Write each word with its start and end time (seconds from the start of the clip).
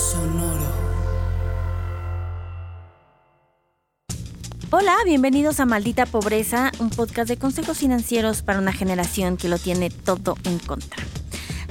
Sonoro. 0.00 0.66
Hola, 4.70 4.96
bienvenidos 5.04 5.60
a 5.60 5.66
Maldita 5.66 6.06
Pobreza, 6.06 6.72
un 6.78 6.88
podcast 6.88 7.28
de 7.28 7.36
consejos 7.36 7.76
financieros 7.76 8.40
para 8.40 8.60
una 8.60 8.72
generación 8.72 9.36
que 9.36 9.50
lo 9.50 9.58
tiene 9.58 9.90
todo 9.90 10.38
en 10.44 10.58
contra. 10.58 11.02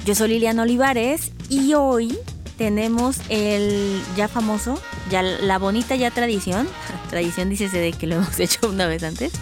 Yo 0.04 0.14
soy 0.14 0.28
Liliana 0.28 0.62
Olivares 0.62 1.32
y 1.48 1.74
hoy 1.74 2.16
tenemos 2.56 3.18
el 3.30 4.00
ya 4.16 4.28
famoso, 4.28 4.80
ya 5.10 5.22
la 5.22 5.58
bonita 5.58 5.96
ya 5.96 6.12
tradición, 6.12 6.68
tradición 7.10 7.50
dice 7.50 7.68
de 7.68 7.92
que 7.92 8.06
lo 8.06 8.14
hemos 8.14 8.38
hecho 8.38 8.68
una 8.68 8.86
vez 8.86 9.02
antes, 9.02 9.32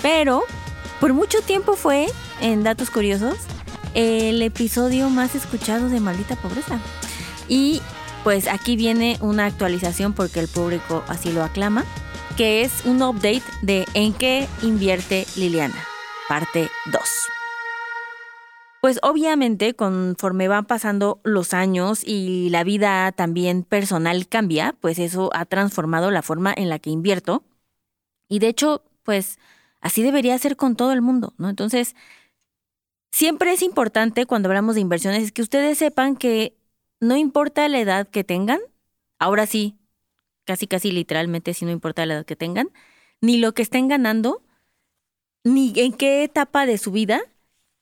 pero 0.00 0.44
por 1.00 1.12
mucho 1.12 1.40
tiempo 1.40 1.74
fue, 1.74 2.06
en 2.40 2.62
datos 2.62 2.88
curiosos, 2.90 3.34
el 3.94 4.40
episodio 4.42 5.10
más 5.10 5.34
escuchado 5.34 5.88
de 5.88 5.98
Maldita 5.98 6.36
Pobreza. 6.36 6.78
Y 7.48 7.82
pues 8.24 8.48
aquí 8.48 8.76
viene 8.76 9.18
una 9.20 9.46
actualización 9.46 10.12
porque 10.12 10.40
el 10.40 10.48
público 10.48 11.04
así 11.08 11.32
lo 11.32 11.42
aclama 11.42 11.84
que 12.36 12.62
es 12.62 12.84
un 12.86 13.02
update 13.02 13.42
de 13.60 13.84
En 13.94 14.14
qué 14.14 14.48
invierte 14.62 15.26
Liliana, 15.36 15.84
parte 16.28 16.68
2. 16.90 17.02
Pues 18.80 18.98
obviamente 19.02 19.74
conforme 19.74 20.48
van 20.48 20.64
pasando 20.64 21.20
los 21.24 21.54
años 21.54 22.02
y 22.04 22.48
la 22.50 22.64
vida 22.64 23.12
también 23.12 23.62
personal 23.62 24.26
cambia, 24.28 24.74
pues 24.80 24.98
eso 24.98 25.30
ha 25.34 25.44
transformado 25.44 26.10
la 26.10 26.22
forma 26.22 26.52
en 26.56 26.68
la 26.68 26.78
que 26.78 26.90
invierto. 26.90 27.44
Y 28.28 28.38
de 28.38 28.48
hecho, 28.48 28.82
pues 29.02 29.38
así 29.80 30.02
debería 30.02 30.36
ser 30.38 30.56
con 30.56 30.74
todo 30.74 30.92
el 30.92 31.02
mundo, 31.02 31.34
¿no? 31.36 31.48
Entonces, 31.48 31.94
siempre 33.12 33.52
es 33.52 33.62
importante 33.62 34.26
cuando 34.26 34.48
hablamos 34.48 34.74
de 34.74 34.80
inversiones 34.80 35.32
que 35.32 35.42
ustedes 35.42 35.78
sepan 35.78 36.16
que 36.16 36.56
no 37.02 37.16
importa 37.16 37.68
la 37.68 37.80
edad 37.80 38.06
que 38.06 38.22
tengan, 38.22 38.60
ahora 39.18 39.46
sí, 39.46 39.76
casi 40.44 40.68
casi 40.68 40.92
literalmente, 40.92 41.52
si 41.52 41.64
no 41.64 41.72
importa 41.72 42.06
la 42.06 42.14
edad 42.14 42.24
que 42.24 42.36
tengan, 42.36 42.70
ni 43.20 43.38
lo 43.38 43.54
que 43.54 43.62
estén 43.62 43.88
ganando, 43.88 44.44
ni 45.42 45.72
en 45.74 45.92
qué 45.94 46.22
etapa 46.22 46.64
de 46.64 46.78
su 46.78 46.92
vida, 46.92 47.20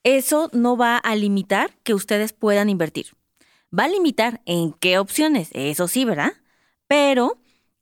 eso 0.05 0.49
no 0.55 0.79
va 0.79 0.97
a 0.97 1.15
limitar 1.17 1.77
que 1.83 1.93
ustedes 1.93 2.33
puedan 2.33 2.71
invertir. 2.71 3.09
Va 3.79 3.85
a 3.85 3.89
limitar 3.89 4.41
en 4.47 4.73
qué 4.73 4.99
opciones, 4.99 5.51
eso 5.53 5.87
sí, 5.87 6.07
¿verdad? 6.07 6.33
Pero 6.89 7.37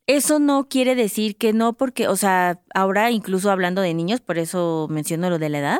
eso 0.07 0.39
no 0.39 0.67
quiere 0.67 0.93
decir 0.93 1.37
que 1.37 1.53
no, 1.53 1.71
porque, 1.71 2.09
o 2.09 2.17
sea, 2.17 2.61
ahora 2.75 3.11
incluso 3.11 3.49
hablando 3.49 3.81
de 3.81 3.93
niños, 3.93 4.19
por 4.19 4.39
eso 4.39 4.87
menciono 4.89 5.29
lo 5.29 5.39
de 5.39 5.47
la 5.47 5.59
edad, 5.59 5.79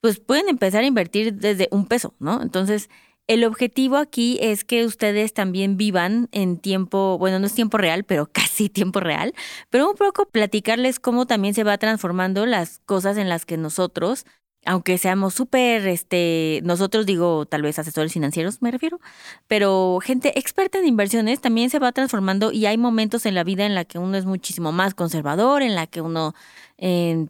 pues 0.00 0.20
pueden 0.20 0.48
empezar 0.48 0.84
a 0.84 0.86
invertir 0.86 1.34
desde 1.34 1.66
un 1.72 1.86
peso, 1.86 2.14
¿no? 2.20 2.40
Entonces, 2.42 2.90
el 3.26 3.44
objetivo 3.44 3.96
aquí 3.96 4.38
es 4.40 4.64
que 4.64 4.84
ustedes 4.84 5.32
también 5.32 5.76
vivan 5.76 6.28
en 6.32 6.58
tiempo, 6.58 7.16
bueno, 7.18 7.38
no 7.38 7.46
es 7.46 7.54
tiempo 7.54 7.78
real, 7.78 8.04
pero 8.04 8.26
casi 8.32 8.68
tiempo 8.68 9.00
real, 9.00 9.34
pero 9.70 9.88
un 9.88 9.96
poco 9.96 10.26
platicarles 10.26 11.00
cómo 11.00 11.26
también 11.26 11.54
se 11.54 11.64
va 11.64 11.78
transformando 11.78 12.46
las 12.46 12.80
cosas 12.86 13.16
en 13.16 13.28
las 13.28 13.46
que 13.46 13.56
nosotros, 13.56 14.26
aunque 14.66 14.96
seamos 14.98 15.34
súper, 15.34 15.86
este, 15.86 16.60
nosotros 16.64 17.06
digo, 17.06 17.46
tal 17.46 17.62
vez 17.62 17.78
asesores 17.78 18.12
financieros 18.12 18.62
me 18.62 18.70
refiero, 18.70 19.00
pero 19.46 19.98
gente 20.02 20.38
experta 20.38 20.78
en 20.78 20.86
inversiones 20.86 21.40
también 21.40 21.70
se 21.70 21.78
va 21.78 21.92
transformando 21.92 22.52
y 22.52 22.66
hay 22.66 22.78
momentos 22.78 23.26
en 23.26 23.34
la 23.34 23.44
vida 23.44 23.66
en 23.66 23.74
la 23.74 23.84
que 23.84 23.98
uno 23.98 24.16
es 24.16 24.24
muchísimo 24.24 24.72
más 24.72 24.94
conservador, 24.94 25.62
en 25.62 25.74
la 25.74 25.86
que 25.86 26.00
uno 26.00 26.34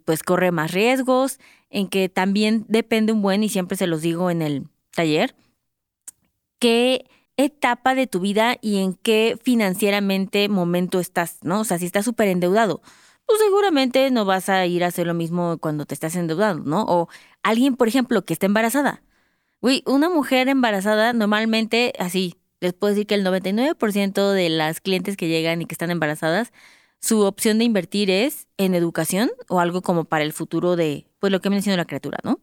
pues 0.05 0.23
corre 0.23 0.51
más 0.51 0.73
riesgos, 0.73 1.39
en 1.71 1.89
que 1.89 2.09
también 2.09 2.65
depende 2.69 3.13
un 3.13 3.23
buen, 3.23 3.43
y 3.45 3.49
siempre 3.49 3.77
se 3.77 3.87
los 3.87 4.01
digo 4.01 4.31
en 4.31 4.43
el 4.43 4.65
taller, 4.93 5.35
qué 6.59 7.07
etapa 7.37 7.95
de 7.95 8.07
tu 8.07 8.21
vida 8.21 8.57
y 8.61 8.79
en 8.79 8.95
qué 8.95 9.37
financieramente 9.43 10.49
momento 10.49 11.01
estás, 11.01 11.39
¿no? 11.43 11.61
O 11.61 11.65
sea, 11.65 11.79
si 11.79 11.87
estás 11.87 12.05
súper 12.05 12.29
endeudado, 12.29 12.83
pues 13.27 13.41
seguramente 13.41 14.11
no 14.11 14.25
vas 14.25 14.49
a 14.49 14.67
ir 14.67 14.85
a 14.85 14.89
hacer 14.89 15.07
lo 15.07 15.15
mismo 15.15 15.59
cuando 15.59 15.87
te 15.87 15.95
estás 15.95 16.17
endeudando, 16.17 16.65
¿no? 16.69 16.85
O 16.85 17.09
alguien, 17.43 17.77
por 17.77 17.89
ejemplo, 17.89 18.25
que 18.25 18.35
está 18.35 18.47
embarazada. 18.47 19.03
Uy, 19.61 19.83
una 19.87 20.11
mujer 20.11 20.49
embarazada 20.49 21.13
normalmente, 21.13 21.93
así, 21.99 22.37
les 22.61 22.73
puedo 22.75 22.93
decir 22.95 23.07
que 23.07 23.15
el 23.15 23.25
99% 23.25 24.33
de 24.33 24.49
las 24.51 24.81
clientes 24.81 25.17
que 25.17 25.29
llegan 25.29 25.63
y 25.63 25.67
que 25.67 25.75
están 25.75 25.91
embarazadas, 25.91 26.53
su 27.01 27.21
opción 27.21 27.59
de 27.59 27.65
invertir 27.65 28.11
es 28.11 28.47
en 28.57 28.75
educación 28.75 29.31
o 29.49 29.61
algo 29.61 29.83
como 29.83 30.05
para 30.05 30.25
el 30.25 30.33
futuro 30.33 30.77
de, 30.77 31.07
pues 31.19 31.33
lo 31.33 31.41
que 31.41 31.51
menciona 31.51 31.77
la 31.77 31.85
criatura, 31.85 32.19
¿no? 32.25 32.41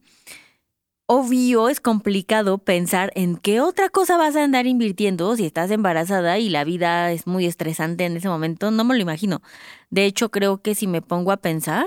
Obvio 1.13 1.67
es 1.67 1.81
complicado 1.81 2.57
pensar 2.57 3.11
en 3.15 3.35
qué 3.35 3.59
otra 3.59 3.89
cosa 3.89 4.15
vas 4.15 4.37
a 4.37 4.45
andar 4.45 4.65
invirtiendo 4.65 5.35
si 5.35 5.45
estás 5.45 5.69
embarazada 5.69 6.39
y 6.39 6.47
la 6.47 6.63
vida 6.63 7.11
es 7.11 7.27
muy 7.27 7.45
estresante 7.45 8.05
en 8.05 8.15
ese 8.15 8.29
momento. 8.29 8.71
No 8.71 8.85
me 8.85 8.95
lo 8.95 9.01
imagino. 9.01 9.41
De 9.89 10.05
hecho, 10.05 10.31
creo 10.31 10.61
que 10.61 10.73
si 10.73 10.87
me 10.87 11.01
pongo 11.01 11.33
a 11.33 11.37
pensar, 11.37 11.85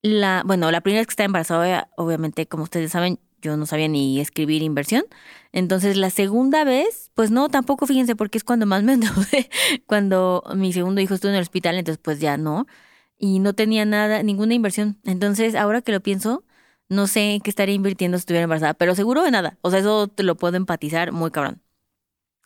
la, 0.00 0.44
bueno, 0.46 0.70
la 0.70 0.80
primera 0.80 1.00
vez 1.00 1.08
que 1.08 1.12
estaba 1.12 1.26
embarazada, 1.26 1.88
obviamente, 1.96 2.46
como 2.46 2.62
ustedes 2.62 2.92
saben, 2.92 3.18
yo 3.42 3.56
no 3.56 3.66
sabía 3.66 3.88
ni 3.88 4.20
escribir 4.20 4.62
inversión. 4.62 5.02
Entonces, 5.50 5.96
la 5.96 6.10
segunda 6.10 6.62
vez, 6.62 7.10
pues 7.14 7.32
no, 7.32 7.48
tampoco 7.48 7.84
fíjense 7.84 8.14
porque 8.14 8.38
es 8.38 8.44
cuando 8.44 8.64
más 8.64 8.84
me 8.84 8.92
endeudé. 8.94 9.50
Cuando 9.86 10.44
mi 10.54 10.72
segundo 10.72 11.00
hijo 11.00 11.14
estuvo 11.14 11.30
en 11.30 11.36
el 11.36 11.42
hospital, 11.42 11.74
entonces 11.76 12.00
pues 12.00 12.20
ya 12.20 12.36
no. 12.36 12.68
Y 13.18 13.40
no 13.40 13.54
tenía 13.54 13.84
nada, 13.84 14.22
ninguna 14.22 14.54
inversión. 14.54 14.98
Entonces, 15.04 15.56
ahora 15.56 15.82
que 15.82 15.90
lo 15.90 16.00
pienso, 16.00 16.44
no 16.88 17.06
sé 17.06 17.40
qué 17.42 17.50
estaría 17.50 17.74
invirtiendo 17.74 18.18
si 18.18 18.22
estuviera 18.22 18.44
embarazada, 18.44 18.74
pero 18.74 18.94
seguro 18.94 19.22
de 19.22 19.30
nada. 19.30 19.58
O 19.62 19.70
sea, 19.70 19.80
eso 19.80 20.08
te 20.08 20.22
lo 20.22 20.36
puedo 20.36 20.56
empatizar 20.56 21.12
muy 21.12 21.30
cabrón. 21.30 21.62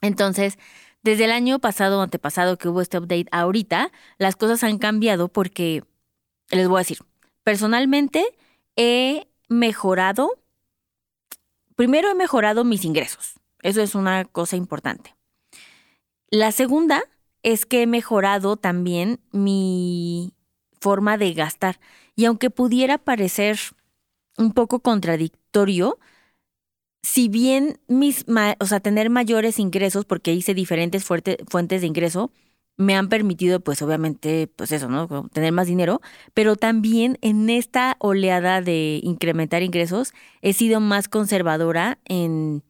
Entonces, 0.00 0.58
desde 1.02 1.24
el 1.24 1.32
año 1.32 1.58
pasado 1.58 1.98
o 1.98 2.02
antepasado 2.02 2.58
que 2.58 2.68
hubo 2.68 2.80
este 2.80 2.98
update 2.98 3.26
ahorita, 3.30 3.90
las 4.18 4.36
cosas 4.36 4.62
han 4.64 4.78
cambiado 4.78 5.28
porque, 5.28 5.84
les 6.50 6.68
voy 6.68 6.76
a 6.76 6.80
decir, 6.80 6.98
personalmente 7.42 8.24
he 8.76 9.28
mejorado, 9.48 10.38
primero 11.76 12.10
he 12.10 12.14
mejorado 12.14 12.64
mis 12.64 12.84
ingresos. 12.84 13.34
Eso 13.62 13.82
es 13.82 13.94
una 13.94 14.24
cosa 14.24 14.56
importante. 14.56 15.16
La 16.30 16.52
segunda 16.52 17.02
es 17.42 17.66
que 17.66 17.82
he 17.82 17.86
mejorado 17.86 18.56
también 18.56 19.20
mi 19.32 20.34
forma 20.80 21.16
de 21.16 21.32
gastar. 21.32 21.80
Y 22.14 22.24
aunque 22.24 22.50
pudiera 22.50 22.98
parecer 22.98 23.58
un 24.38 24.52
poco 24.52 24.80
contradictorio. 24.80 25.98
Si 27.02 27.28
bien 27.28 27.80
mis, 27.88 28.24
o 28.60 28.66
sea, 28.66 28.80
tener 28.80 29.10
mayores 29.10 29.58
ingresos, 29.58 30.04
porque 30.04 30.32
hice 30.32 30.54
diferentes 30.54 31.04
fuentes 31.04 31.80
de 31.80 31.86
ingreso, 31.86 32.30
me 32.78 32.94
han 32.94 33.08
permitido, 33.08 33.60
pues 33.60 33.82
obviamente, 33.82 34.46
pues 34.54 34.70
eso, 34.72 34.88
¿no? 34.88 35.28
Tener 35.32 35.52
más 35.52 35.66
dinero, 35.66 36.00
pero 36.32 36.54
también 36.56 37.18
en 37.22 37.50
esta 37.50 37.96
oleada 37.98 38.62
de 38.62 39.00
incrementar 39.02 39.62
ingresos, 39.62 40.12
he 40.42 40.52
sido 40.52 40.80
más 40.80 41.08
conservadora 41.08 41.98
en 42.04 42.62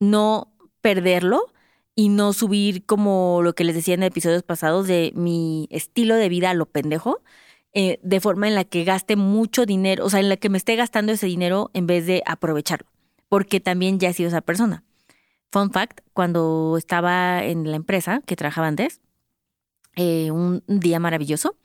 no 0.00 0.52
perderlo 0.82 1.50
y 1.94 2.10
no 2.10 2.34
subir 2.34 2.84
como 2.84 3.40
lo 3.42 3.54
que 3.54 3.64
les 3.64 3.74
decía 3.74 3.94
en 3.94 4.02
episodios 4.02 4.42
pasados 4.42 4.86
de 4.86 5.12
mi 5.14 5.66
estilo 5.70 6.16
de 6.16 6.28
vida 6.28 6.50
a 6.50 6.54
lo 6.54 6.66
pendejo, 6.66 7.22
eh, 7.74 7.98
de 8.02 8.20
forma 8.20 8.48
en 8.48 8.54
la 8.54 8.64
que 8.64 8.84
gaste 8.84 9.16
mucho 9.16 9.66
dinero, 9.66 10.04
o 10.04 10.10
sea, 10.10 10.20
en 10.20 10.28
la 10.28 10.36
que 10.36 10.48
me 10.48 10.58
esté 10.58 10.76
gastando 10.76 11.12
ese 11.12 11.26
dinero 11.26 11.70
en 11.74 11.86
vez 11.86 12.06
de 12.06 12.22
aprovecharlo, 12.26 12.88
porque 13.28 13.60
también 13.60 13.98
ya 13.98 14.10
he 14.10 14.12
sido 14.12 14.28
esa 14.28 14.42
persona. 14.42 14.84
Fun 15.50 15.70
fact, 15.70 16.00
cuando 16.12 16.76
estaba 16.78 17.44
en 17.44 17.70
la 17.70 17.76
empresa 17.76 18.22
que 18.26 18.36
trabajaba 18.36 18.68
antes, 18.68 19.00
eh, 19.96 20.30
un 20.30 20.62
día 20.66 20.98
maravilloso, 20.98 21.56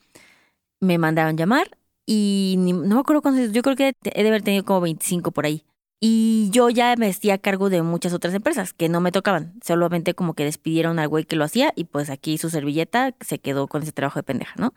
me 0.80 0.98
mandaron 0.98 1.38
llamar 1.38 1.78
y 2.06 2.56
no 2.58 2.96
me 2.96 3.00
acuerdo 3.00 3.22
cuántos, 3.22 3.52
yo 3.52 3.62
creo 3.62 3.76
que 3.76 3.94
he 4.04 4.24
de 4.24 4.30
haber 4.30 4.44
tenido 4.44 4.64
como 4.66 4.82
25 4.82 5.32
por 5.32 5.46
ahí. 5.46 5.64
Y 6.00 6.50
yo 6.52 6.70
ya 6.70 6.96
me 6.96 7.10
estoy 7.10 7.32
a 7.32 7.40
cargo 7.40 7.70
de 7.70 7.82
muchas 7.82 8.14
otras 8.14 8.34
empresas 8.34 8.74
que 8.74 8.88
no 8.88 9.02
me 9.02 9.12
tocaban. 9.12 9.60
Solamente 9.66 10.14
como 10.14 10.36
que 10.36 10.44
despidieron 10.44 11.00
al 11.00 11.08
güey 11.08 11.26
que 11.26 11.36
lo 11.36 11.44
hacía 11.44 11.74
y 11.76 11.86
pues 11.86 12.10
aquí 12.10 12.38
su 12.38 12.50
servilleta 12.50 13.16
se 13.22 13.40
quedó 13.40 13.68
con 13.68 13.82
ese 13.84 13.92
trabajo 13.92 14.20
de 14.20 14.24
pendeja, 14.24 14.54
¿no? 14.58 14.74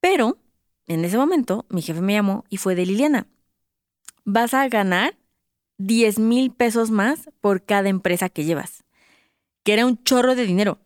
Pero 0.00 0.38
en 0.86 1.04
ese 1.04 1.16
momento 1.16 1.66
mi 1.68 1.82
jefe 1.82 2.00
me 2.00 2.14
llamó 2.14 2.44
y 2.48 2.56
fue 2.56 2.74
de 2.74 2.86
Liliana. 2.86 3.26
Vas 4.24 4.54
a 4.54 4.68
ganar 4.68 5.16
10 5.78 6.18
mil 6.18 6.52
pesos 6.52 6.90
más 6.90 7.30
por 7.40 7.64
cada 7.64 7.88
empresa 7.88 8.28
que 8.28 8.44
llevas. 8.44 8.84
Que 9.64 9.72
era 9.72 9.86
un 9.86 10.02
chorro 10.02 10.34
de 10.34 10.46
dinero. 10.46 10.78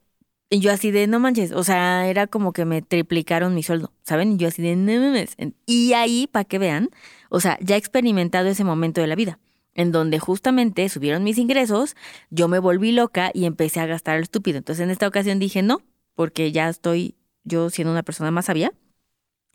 Y 0.49 0.61
yo 0.61 0.73
así 0.73 0.93
de, 0.93 1.09
no 1.09 1.19
manches, 1.19 1.51
o 1.51 1.65
sea, 1.65 2.09
era 2.09 2.29
como 2.29 2.53
que 2.53 2.65
me 2.65 2.81
triplicaron 2.81 3.55
mi 3.55 3.65
sueldo, 3.65 3.93
¿saben? 4.05 4.33
Y 4.33 4.37
yo 4.37 4.47
así 4.47 4.63
de, 4.63 4.77
no 4.77 4.93
mames. 5.01 5.37
Y 5.67 5.93
ahí, 5.95 6.29
para 6.31 6.45
que 6.45 6.59
vean, 6.59 6.91
o 7.31 7.41
sea, 7.41 7.59
ya 7.61 7.75
he 7.75 7.79
experimentado 7.79 8.49
ese 8.49 8.63
momento 8.63 9.01
de 9.01 9.09
la 9.09 9.17
vida, 9.17 9.41
en 9.75 9.91
donde 9.91 10.21
justamente 10.21 10.89
subieron 10.89 11.25
mis 11.25 11.39
ingresos, 11.39 11.97
yo 12.31 12.47
me 12.47 12.61
volví 12.61 12.93
loca 12.93 13.33
y 13.35 13.47
empecé 13.47 13.81
a 13.81 13.87
gastar 13.87 14.17
al 14.17 14.23
estúpido. 14.23 14.59
Entonces 14.59 14.85
en 14.85 14.91
esta 14.91 15.09
ocasión 15.09 15.41
dije, 15.41 15.63
no, 15.63 15.83
porque 16.15 16.53
ya 16.53 16.69
estoy 16.69 17.17
yo 17.43 17.69
siendo 17.69 17.91
una 17.91 18.05
persona 18.05 18.31
más 18.31 18.45
sabia, 18.45 18.73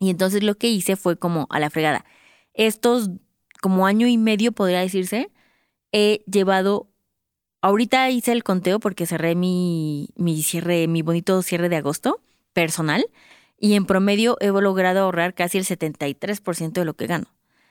y 0.02 0.10
entonces 0.10 0.42
lo 0.42 0.56
que 0.56 0.68
hice 0.68 0.96
fue 0.96 1.16
como 1.16 1.46
a 1.48 1.60
la 1.60 1.70
fregada. 1.70 2.04
Estos 2.54 3.08
como 3.60 3.86
año 3.86 4.08
y 4.08 4.18
medio, 4.18 4.50
podría 4.50 4.80
decirse, 4.80 5.30
he 5.92 6.24
llevado 6.26 6.88
ahorita 7.60 8.10
hice 8.10 8.32
el 8.32 8.42
conteo 8.42 8.80
porque 8.80 9.06
cerré 9.06 9.36
mi, 9.36 10.08
mi 10.16 10.42
cierre, 10.42 10.88
mi 10.88 11.02
bonito 11.02 11.40
cierre 11.42 11.68
de 11.68 11.76
agosto 11.76 12.20
personal 12.52 13.06
y 13.56 13.74
en 13.74 13.86
promedio 13.86 14.36
he 14.40 14.48
logrado 14.48 15.02
ahorrar 15.02 15.34
casi 15.34 15.58
el 15.58 15.64
73% 15.64 16.72
de 16.72 16.84
lo 16.84 16.94
que 16.94 17.06
gano. 17.06 17.26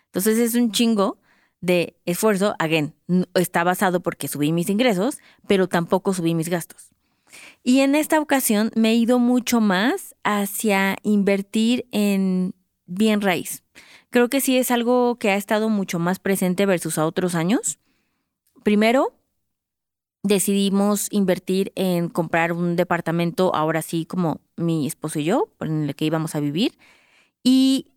Entonces 0.05 0.37
es 0.37 0.55
un 0.55 0.71
chingo 0.71 1.17
de 1.59 1.97
esfuerzo. 2.05 2.55
Again, 2.59 2.95
está 3.33 3.65
basado 3.65 3.99
porque 3.99 4.29
subí 4.29 4.53
mis 4.53 4.69
ingresos, 4.69 5.19
pero 5.47 5.67
tampoco 5.67 6.13
subí 6.13 6.33
mis 6.33 6.47
gastos. 6.47 6.91
Y 7.63 7.79
en 7.81 7.95
esta 7.95 8.19
ocasión 8.19 8.71
me 8.75 8.91
he 8.91 8.95
ido 8.95 9.19
mucho 9.19 9.61
más 9.61 10.15
hacia 10.23 10.97
invertir 11.03 11.85
en 11.91 12.53
bien 12.85 13.21
raíz. 13.21 13.63
Creo 14.09 14.29
que 14.29 14.41
sí 14.41 14.57
es 14.57 14.71
algo 14.71 15.15
que 15.17 15.31
ha 15.31 15.35
estado 15.35 15.69
mucho 15.69 15.99
más 15.99 16.19
presente 16.19 16.65
versus 16.65 16.97
a 16.97 17.05
otros 17.05 17.35
años. 17.35 17.79
Primero, 18.63 19.13
decidimos 20.23 21.07
invertir 21.11 21.71
en 21.75 22.09
comprar 22.09 22.53
un 22.53 22.75
departamento, 22.75 23.55
ahora 23.55 23.81
sí 23.81 24.05
como 24.05 24.41
mi 24.57 24.85
esposo 24.85 25.19
y 25.19 25.23
yo, 25.23 25.49
en 25.61 25.89
el 25.89 25.95
que 25.95 26.05
íbamos 26.05 26.35
a 26.35 26.39
vivir. 26.39 26.77
Y 27.43 27.87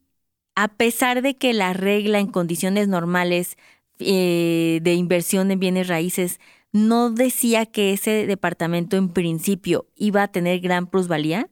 a 0.54 0.68
pesar 0.68 1.22
de 1.22 1.36
que 1.36 1.52
la 1.52 1.72
regla 1.72 2.20
en 2.20 2.28
condiciones 2.28 2.88
normales 2.88 3.56
eh, 3.98 4.80
de 4.82 4.94
inversión 4.94 5.50
en 5.50 5.60
bienes 5.60 5.88
raíces 5.88 6.40
no 6.74 7.10
decía 7.10 7.66
que 7.66 7.92
ese 7.92 8.26
departamento 8.26 8.96
en 8.96 9.08
principio 9.08 9.86
iba 9.94 10.24
a 10.24 10.28
tener 10.28 10.58
gran 10.58 10.88
plusvalía, 10.88 11.48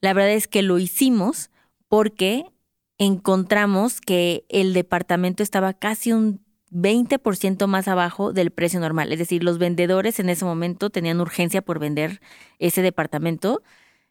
la 0.00 0.14
verdad 0.14 0.32
es 0.32 0.48
que 0.48 0.62
lo 0.62 0.78
hicimos 0.78 1.50
porque 1.86 2.46
encontramos 2.96 4.00
que 4.00 4.46
el 4.48 4.72
departamento 4.72 5.42
estaba 5.42 5.74
casi 5.74 6.12
un 6.12 6.42
20% 6.70 7.66
más 7.66 7.88
abajo 7.88 8.32
del 8.32 8.52
precio 8.52 8.80
normal. 8.80 9.12
Es 9.12 9.18
decir, 9.18 9.44
los 9.44 9.58
vendedores 9.58 10.18
en 10.18 10.30
ese 10.30 10.46
momento 10.46 10.88
tenían 10.88 11.20
urgencia 11.20 11.60
por 11.60 11.78
vender 11.78 12.22
ese 12.58 12.80
departamento. 12.80 13.62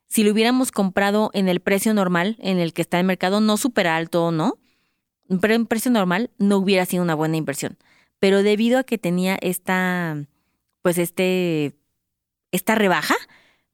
Si 0.06 0.24
lo 0.24 0.32
hubiéramos 0.32 0.72
comprado 0.72 1.32
en 1.34 1.50
el 1.50 1.62
precio 1.62 1.96
normal, 1.96 2.38
en 2.40 2.60
el 2.60 2.74
que 2.74 2.84
está 2.84 3.00
el 3.00 3.08
mercado, 3.08 3.42
no 3.42 3.58
súper 3.58 3.88
alto 3.88 4.26
o 4.26 4.32
no, 4.32 4.60
pero 5.42 5.56
en 5.56 5.66
precio 5.66 5.90
normal 5.90 6.30
no 6.38 6.58
hubiera 6.58 6.86
sido 6.86 7.02
una 7.02 7.16
buena 7.16 7.38
inversión. 7.38 7.80
Pero 8.20 8.44
debido 8.44 8.78
a 8.78 8.84
que 8.84 9.00
tenía 9.00 9.36
esta, 9.42 10.28
pues 10.84 11.00
este, 11.00 11.74
esta 12.52 12.76
rebaja, 12.76 13.16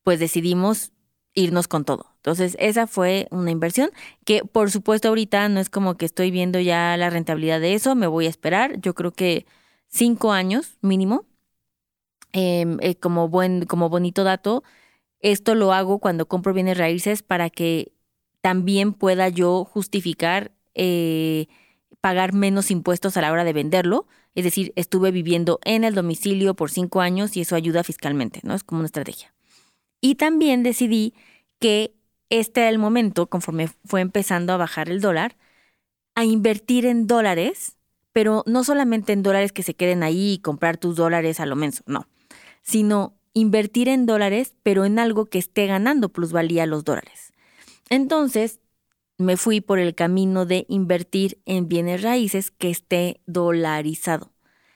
pues 0.04 0.20
decidimos 0.20 0.94
irnos 1.34 1.68
con 1.68 1.86
todo. 1.86 2.08
Entonces, 2.18 2.56
esa 2.60 2.88
fue 2.88 3.28
una 3.32 3.52
inversión 3.52 3.92
que, 4.26 4.46
por 4.46 4.72
supuesto, 4.72 5.10
ahorita 5.10 5.50
no 5.50 5.60
es 5.60 5.70
como 5.70 5.98
que 5.98 6.06
estoy 6.06 6.32
viendo 6.32 6.60
ya 6.60 6.96
la 6.98 7.10
rentabilidad 7.10 7.60
de 7.60 7.74
eso, 7.74 7.96
me 7.96 8.08
voy 8.08 8.28
a 8.28 8.30
esperar. 8.30 8.80
Yo 8.80 8.96
creo 8.96 9.12
que 9.12 9.46
cinco 9.90 10.32
años 10.32 10.78
mínimo. 10.82 11.26
Em, 12.32 12.78
eh, 12.82 12.96
como, 12.96 13.28
buen, 13.28 13.66
como 13.66 13.90
bonito 13.90 14.24
dato, 14.24 14.64
esto 15.20 15.56
lo 15.56 15.74
hago 15.74 16.00
cuando 16.00 16.28
compro 16.28 16.54
bienes 16.54 16.78
raíces 16.78 17.24
para 17.24 17.50
que 17.50 17.92
también 18.42 18.94
pueda 18.94 19.30
yo 19.30 19.66
justificar 19.66 20.52
eh, 20.76 21.48
pagar 22.02 22.34
menos 22.34 22.72
impuestos 22.72 23.18
a 23.18 23.22
la 23.22 23.32
hora 23.32 23.44
de 23.44 23.54
venderlo. 23.54 24.08
Es 24.40 24.46
decir, 24.46 24.72
estuve 24.78 25.12
viviendo 25.12 25.60
en 25.66 25.84
el 25.84 25.94
domicilio 25.94 26.54
por 26.54 26.72
cinco 26.72 27.02
años 27.02 27.36
y 27.36 27.42
eso 27.42 27.58
ayuda 27.58 27.84
fiscalmente, 27.84 28.40
¿no? 28.44 28.54
Es 28.54 28.64
como 28.64 28.80
una 28.80 28.86
estrategia. 28.86 29.34
Y 30.00 30.16
también 30.16 30.64
decidí 30.64 31.14
que 31.60 31.94
este 32.30 32.62
era 32.62 32.70
el 32.70 32.78
momento, 32.78 33.28
conforme 33.28 33.68
fue 33.84 34.00
empezando 34.00 34.54
a 34.54 34.58
bajar 34.58 34.88
el 34.90 35.02
dólar, 35.02 35.36
a 36.16 36.24
invertir 36.24 36.86
en 36.86 37.06
dólares, 37.06 37.76
pero 38.14 38.46
no 38.46 38.64
solamente 38.64 39.12
en 39.12 39.24
dólares 39.24 39.52
que 39.52 39.62
se 39.62 39.74
queden 39.74 40.04
ahí 40.04 40.36
y 40.36 40.40
comprar 40.40 40.78
tus 40.78 40.96
dólares 40.96 41.42
a 41.42 41.46
lo 41.46 41.58
menos, 41.58 41.84
no, 41.86 42.08
sino 42.62 43.18
invertir 43.34 43.90
en 43.90 44.06
dólares, 44.06 44.56
pero 44.64 44.86
en 44.86 45.00
algo 45.00 45.26
que 45.26 45.40
esté 45.40 45.68
ganando 45.68 46.08
plusvalía 46.08 46.66
los 46.66 46.86
dólares. 46.86 47.34
Entonces, 47.90 48.62
me 49.20 49.36
fui 49.36 49.60
por 49.60 49.80
el 49.80 49.94
camino 49.96 50.46
de 50.46 50.66
invertir 50.70 51.42
en 51.46 51.68
bienes 51.68 52.02
raíces 52.02 52.52
que 52.52 52.70
esté 52.70 53.20
dolarizado. 53.28 54.32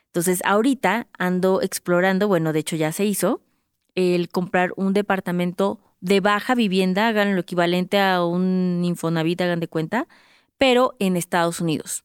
Entonces, 0.08 0.42
ahorita 0.46 1.08
ando 1.18 1.62
explorando, 1.62 2.28
bueno, 2.28 2.54
de 2.54 2.60
hecho 2.60 2.76
ya 2.76 2.92
se 2.92 3.06
hizo, 3.06 3.42
el 3.96 4.30
comprar 4.30 4.74
un 4.76 4.94
departamento 4.94 5.80
de 6.02 6.20
baja 6.20 6.56
vivienda, 6.56 7.08
hagan 7.08 7.36
lo 7.36 7.42
equivalente 7.42 8.00
a 8.00 8.26
un 8.26 8.82
Infonavit, 8.84 9.40
hagan 9.42 9.62
de 9.62 9.70
cuenta, 9.70 10.08
pero 10.58 10.96
en 11.00 11.16
Estados 11.16 11.62
Unidos. 11.62 12.04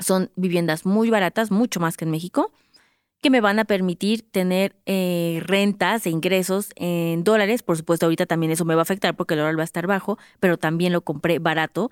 Son 0.00 0.30
viviendas 0.36 0.86
muy 0.86 1.10
baratas, 1.10 1.50
mucho 1.50 1.78
más 1.78 1.98
que 1.98 2.06
en 2.06 2.10
México, 2.10 2.52
que 3.24 3.30
me 3.30 3.40
van 3.40 3.58
a 3.58 3.64
permitir 3.64 4.20
tener 4.30 4.76
eh, 4.84 5.40
rentas 5.44 6.04
e 6.04 6.10
ingresos 6.10 6.72
en 6.76 7.24
dólares. 7.24 7.62
Por 7.62 7.78
supuesto, 7.78 8.04
ahorita 8.04 8.26
también 8.26 8.52
eso 8.52 8.66
me 8.66 8.74
va 8.74 8.82
a 8.82 8.84
afectar 8.84 9.16
porque 9.16 9.32
el 9.32 9.40
dólar 9.40 9.56
va 9.58 9.62
a 9.62 9.64
estar 9.64 9.86
bajo, 9.86 10.18
pero 10.40 10.58
también 10.58 10.92
lo 10.92 11.00
compré 11.00 11.38
barato. 11.38 11.90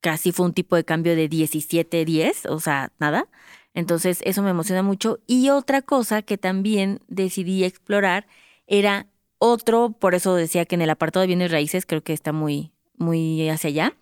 Casi 0.00 0.30
fue 0.30 0.46
un 0.46 0.54
tipo 0.54 0.76
de 0.76 0.84
cambio 0.84 1.16
de 1.16 1.28
17.10, 1.28 2.48
o 2.48 2.60
sea, 2.60 2.92
nada. 3.00 3.26
Entonces, 3.74 4.20
eso 4.24 4.42
me 4.44 4.50
emociona 4.50 4.84
mucho. 4.84 5.18
Y 5.26 5.50
otra 5.50 5.82
cosa 5.82 6.22
que 6.22 6.38
también 6.38 7.00
decidí 7.08 7.64
explorar 7.64 8.28
era 8.68 9.08
otro, 9.38 9.90
por 9.98 10.14
eso 10.14 10.36
decía 10.36 10.66
que 10.66 10.76
en 10.76 10.82
el 10.82 10.90
apartado 10.90 11.22
de 11.22 11.26
bienes 11.26 11.50
raíces 11.50 11.84
creo 11.84 12.04
que 12.04 12.12
está 12.12 12.32
muy, 12.32 12.70
muy 12.96 13.48
hacia 13.48 13.70
allá. 13.70 13.94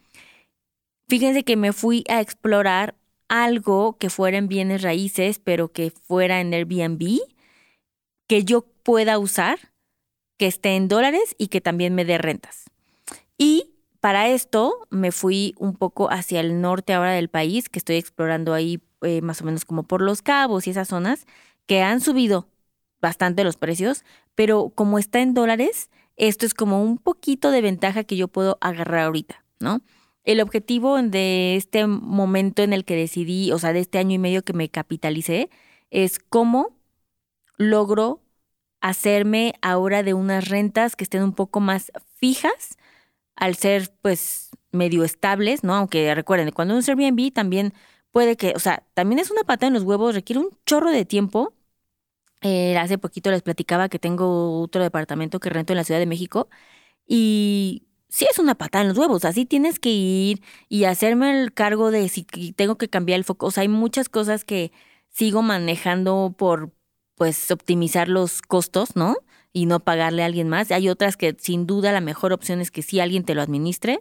Fíjense 1.09 1.44
que 1.44 1.56
me 1.56 1.73
fui 1.73 2.05
a 2.11 2.20
explorar 2.20 2.94
algo 3.29 3.97
que 3.99 4.11
fuera 4.11 4.39
en 4.39 4.49
bienes 4.49 4.83
raíces, 4.83 5.39
pero 5.39 5.73
que 5.73 5.91
fuera 5.91 6.41
en 6.41 6.53
Airbnb, 6.53 7.21
que 8.27 8.45
yo 8.45 8.63
pueda 8.83 9.19
usar, 9.19 9.59
que 10.37 10.47
esté 10.47 10.77
en 10.77 10.89
dólares 10.89 11.35
y 11.39 11.49
que 11.49 11.61
también 11.61 11.95
me 11.95 12.05
dé 12.05 12.19
rentas. 12.19 12.65
Y 13.37 13.75
para 14.01 14.29
esto 14.29 14.87
me 14.91 15.13
fui 15.13 15.55
un 15.59 15.75
poco 15.75 16.11
hacia 16.11 16.41
el 16.41 16.61
norte 16.61 16.93
ahora 16.93 17.13
del 17.13 17.29
país, 17.29 17.69
que 17.69 17.79
estoy 17.79 17.97
explorando 17.97 18.55
ahí 18.55 18.81
eh, 19.03 19.21
más 19.23 19.41
o 19.41 19.45
menos 19.45 19.65
como 19.65 19.83
por 19.83 20.01
los 20.01 20.23
cabos 20.23 20.67
y 20.67 20.71
esas 20.71 20.89
zonas, 20.89 21.27
que 21.67 21.83
han 21.83 22.01
subido 22.01 22.49
bastante 23.01 23.45
los 23.45 23.57
precios, 23.57 24.05
pero 24.35 24.71
como 24.75 24.99
está 24.99 25.21
en 25.21 25.35
dólares, 25.35 25.91
esto 26.17 26.47
es 26.47 26.55
como 26.55 26.83
un 26.83 26.99
poquito 26.99 27.51
de 27.51 27.61
ventaja 27.61 28.05
que 28.05 28.17
yo 28.17 28.29
puedo 28.29 28.59
agarrar 28.61 29.07
ahorita, 29.07 29.45
¿no? 29.61 29.83
El 30.29 30.43
objetivo 30.43 31.01
de 31.03 31.57
este 31.57 31.87
momento 31.87 32.63
en 32.63 32.75
el 32.75 32.85
que 32.85 32.95
decidí, 32.95 33.51
o 33.51 33.59
sea, 33.59 33.73
de 33.73 33.81
este 33.81 33.99
año 33.99 34.15
y 34.15 34.19
medio 34.19 34.45
que 34.45 34.53
me 34.53 34.69
capitalicé, 34.69 35.49
es 35.91 36.19
cómo 36.19 36.77
logro 37.57 38.21
hacerme 38.83 39.55
ahora 39.63 40.03
de 40.03 40.13
unas 40.13 40.49
rentas 40.51 40.97
que 40.97 41.05
estén 41.05 41.23
un 41.23 41.32
poco 41.35 41.61
más 41.61 41.91
fijas 42.17 42.77
al 43.37 43.55
ser 43.56 43.91
pues 44.03 44.51
medio 44.70 45.03
estables, 45.03 45.65
¿no? 45.65 45.75
Aunque 45.75 46.15
recuerden, 46.15 46.51
cuando 46.53 46.77
es 46.77 46.89
Airbnb 46.91 47.32
también 47.32 47.73
puede 48.13 48.37
que, 48.37 48.53
o 48.55 48.58
sea, 48.58 48.85
también 48.93 49.20
es 49.20 49.31
una 49.31 49.44
pata 49.44 49.67
en 49.67 49.73
los 49.73 49.85
huevos, 49.85 50.15
requiere 50.15 50.41
un 50.41 50.51
chorro 50.67 50.91
de 50.91 51.06
tiempo 51.06 51.55
eh, 52.43 52.77
hace 52.79 52.99
poquito 52.99 53.31
les 53.31 53.43
platicaba 53.43 53.89
que 53.89 53.99
tengo 53.99 54.61
otro 54.61 54.82
departamento 54.82 55.41
que 55.41 55.51
rento 55.51 55.73
en 55.73 55.79
la 55.79 55.85
Ciudad 55.85 56.01
de 56.01 56.06
México 56.06 56.49
y 57.06 57.88
sí 58.08 58.27
es 58.31 58.38
una 58.38 58.55
patada 58.55 58.82
en 58.82 58.88
los 58.88 58.98
huevos, 58.98 59.24
así 59.24 59.46
tienes 59.46 59.79
que 59.79 59.91
ir 59.91 60.43
y 60.69 60.84
hacerme 60.84 61.41
el 61.43 61.53
cargo 61.53 61.91
de 61.91 62.08
si 62.08 62.24
tengo 62.24 62.77
que 62.77 62.88
cambiar 62.88 63.19
el 63.19 63.24
foco. 63.24 63.46
O 63.46 63.50
sea, 63.50 63.62
hay 63.62 63.69
muchas 63.69 64.08
cosas 64.08 64.44
que 64.44 64.72
sigo 65.10 65.43
manejando 65.43 66.34
por 66.36 66.72
pues 67.17 67.50
optimizar 67.50 68.08
los 68.08 68.43
costos, 68.43 68.96
¿no? 68.96 69.17
Y 69.53 69.67
no 69.67 69.81
pagarle 69.81 70.22
a 70.22 70.27
alguien 70.27 70.48
más. 70.48 70.70
Hay 70.70 70.88
otras 70.88 71.17
que 71.17 71.36
sin 71.38 71.67
duda 71.67 71.93
la 71.93 72.00
mejor 72.00 72.32
opción 72.32 72.60
es 72.60 72.70
que 72.70 72.82
sí 72.82 73.00
alguien 73.00 73.24
te 73.24 73.34
lo 73.34 73.43
administre. 73.43 74.00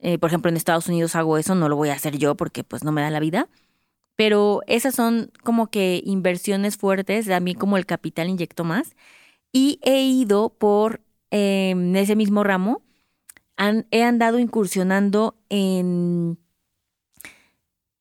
Eh, 0.00 0.18
por 0.18 0.28
ejemplo, 0.30 0.50
en 0.50 0.56
Estados 0.56 0.88
Unidos 0.88 1.16
hago 1.16 1.38
eso, 1.38 1.54
no 1.54 1.68
lo 1.68 1.76
voy 1.76 1.88
a 1.88 1.94
hacer 1.94 2.18
yo 2.18 2.36
porque 2.36 2.64
pues 2.64 2.84
no 2.84 2.92
me 2.92 3.02
da 3.02 3.10
la 3.10 3.20
vida. 3.20 3.48
Pero 4.16 4.62
esas 4.66 4.94
son 4.94 5.30
como 5.44 5.68
que 5.68 6.02
inversiones 6.04 6.76
fuertes, 6.76 7.28
mí 7.40 7.54
como 7.54 7.76
el 7.76 7.86
capital 7.86 8.28
inyecto 8.28 8.64
más. 8.64 8.96
Y 9.52 9.80
he 9.82 10.02
ido 10.02 10.50
por 10.50 11.00
em, 11.30 11.96
ese 11.96 12.16
mismo 12.16 12.44
ramo, 12.44 12.82
he 13.90 14.02
andado 14.02 14.38
incursionando 14.38 15.36
en 15.48 16.38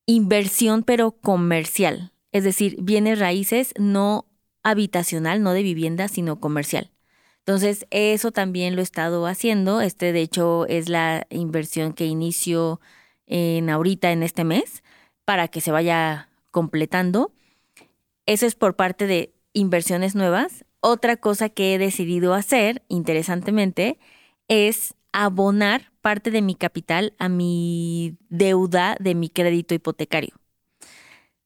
inversión 0.05 0.83
pero 0.83 1.11
comercial, 1.11 2.13
es 2.31 2.43
decir, 2.43 2.77
bienes 2.81 3.19
raíces 3.19 3.73
no 3.77 4.25
habitacional, 4.63 5.41
no 5.41 5.53
de 5.53 5.63
vivienda, 5.63 6.07
sino 6.07 6.39
comercial. 6.39 6.91
Entonces, 7.39 7.87
eso 7.91 8.33
también 8.33 8.75
lo 8.75 8.81
he 8.81 8.83
estado 8.83 9.25
haciendo. 9.25 9.79
Este, 9.79 10.11
de 10.11 10.21
hecho, 10.21 10.65
es 10.67 10.89
la 10.89 11.25
inversión 11.29 11.93
que 11.93 12.05
inicio 12.05 12.81
en 13.25 13.69
ahorita 13.69 14.11
en 14.11 14.21
este 14.21 14.43
mes 14.43 14.83
para 15.23 15.47
que 15.47 15.61
se 15.61 15.71
vaya 15.71 16.29
completando. 16.51 17.31
Eso 18.25 18.45
es 18.45 18.55
por 18.55 18.75
parte 18.75 19.07
de 19.07 19.33
inversiones 19.53 20.13
nuevas. 20.13 20.65
Otra 20.81 21.15
cosa 21.15 21.47
que 21.47 21.73
he 21.73 21.77
decidido 21.77 22.33
hacer, 22.33 22.83
interesantemente, 22.89 23.97
es 24.49 24.93
abonar 25.25 25.91
parte 26.01 26.29
de 26.29 26.43
mi 26.43 26.53
capital 26.53 27.13
a 27.17 27.27
mi 27.27 28.17
deuda 28.29 28.95
de 28.99 29.15
mi 29.15 29.29
crédito 29.29 29.73
hipotecario. 29.73 30.35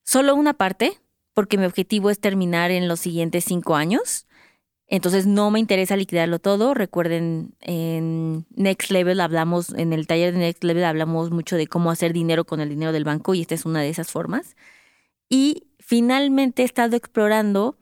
Solo 0.04 0.36
una 0.36 0.54
parte, 0.54 1.00
porque 1.34 1.58
mi 1.58 1.66
objetivo 1.66 2.10
es 2.10 2.20
terminar 2.20 2.70
en 2.70 2.90
los 2.90 3.00
siguientes 3.00 3.46
cinco 3.46 3.76
años. 3.76 4.28
Entonces 4.88 5.26
no 5.26 5.52
me 5.52 5.60
interesa 5.60 5.96
liquidarlo 5.96 6.40
todo. 6.40 6.74
Recuerden, 6.74 7.56
en 7.62 8.46
Next 8.50 8.92
Level 8.92 9.22
hablamos, 9.22 9.70
en 9.70 9.94
el 9.94 10.06
taller 10.06 10.34
de 10.34 10.40
Next 10.40 10.66
Level 10.66 10.84
hablamos 10.84 11.32
mucho 11.32 11.56
de 11.56 11.68
cómo 11.68 11.92
hacer 11.92 12.12
dinero 12.12 12.44
con 12.44 12.60
el 12.60 12.68
dinero 12.68 12.92
del 12.92 13.06
banco 13.06 13.34
y 13.34 13.42
esta 13.42 13.56
es 13.56 13.66
una 13.66 13.82
de 13.82 13.90
esas 13.90 14.12
formas. 14.12 14.58
Y 15.30 15.68
finalmente 15.80 16.64
he 16.64 16.66
estado 16.66 16.98
explorando 16.98 17.78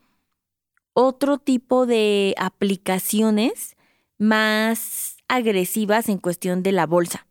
otro 0.94 1.40
tipo 1.40 1.88
de 1.88 2.36
aplicaciones 2.38 3.76
más 4.20 5.19
agresivas 5.30 6.10
en 6.10 6.18
cuestión 6.18 6.62
de 6.64 6.74
la 6.74 6.86
bolsa. 6.86 7.26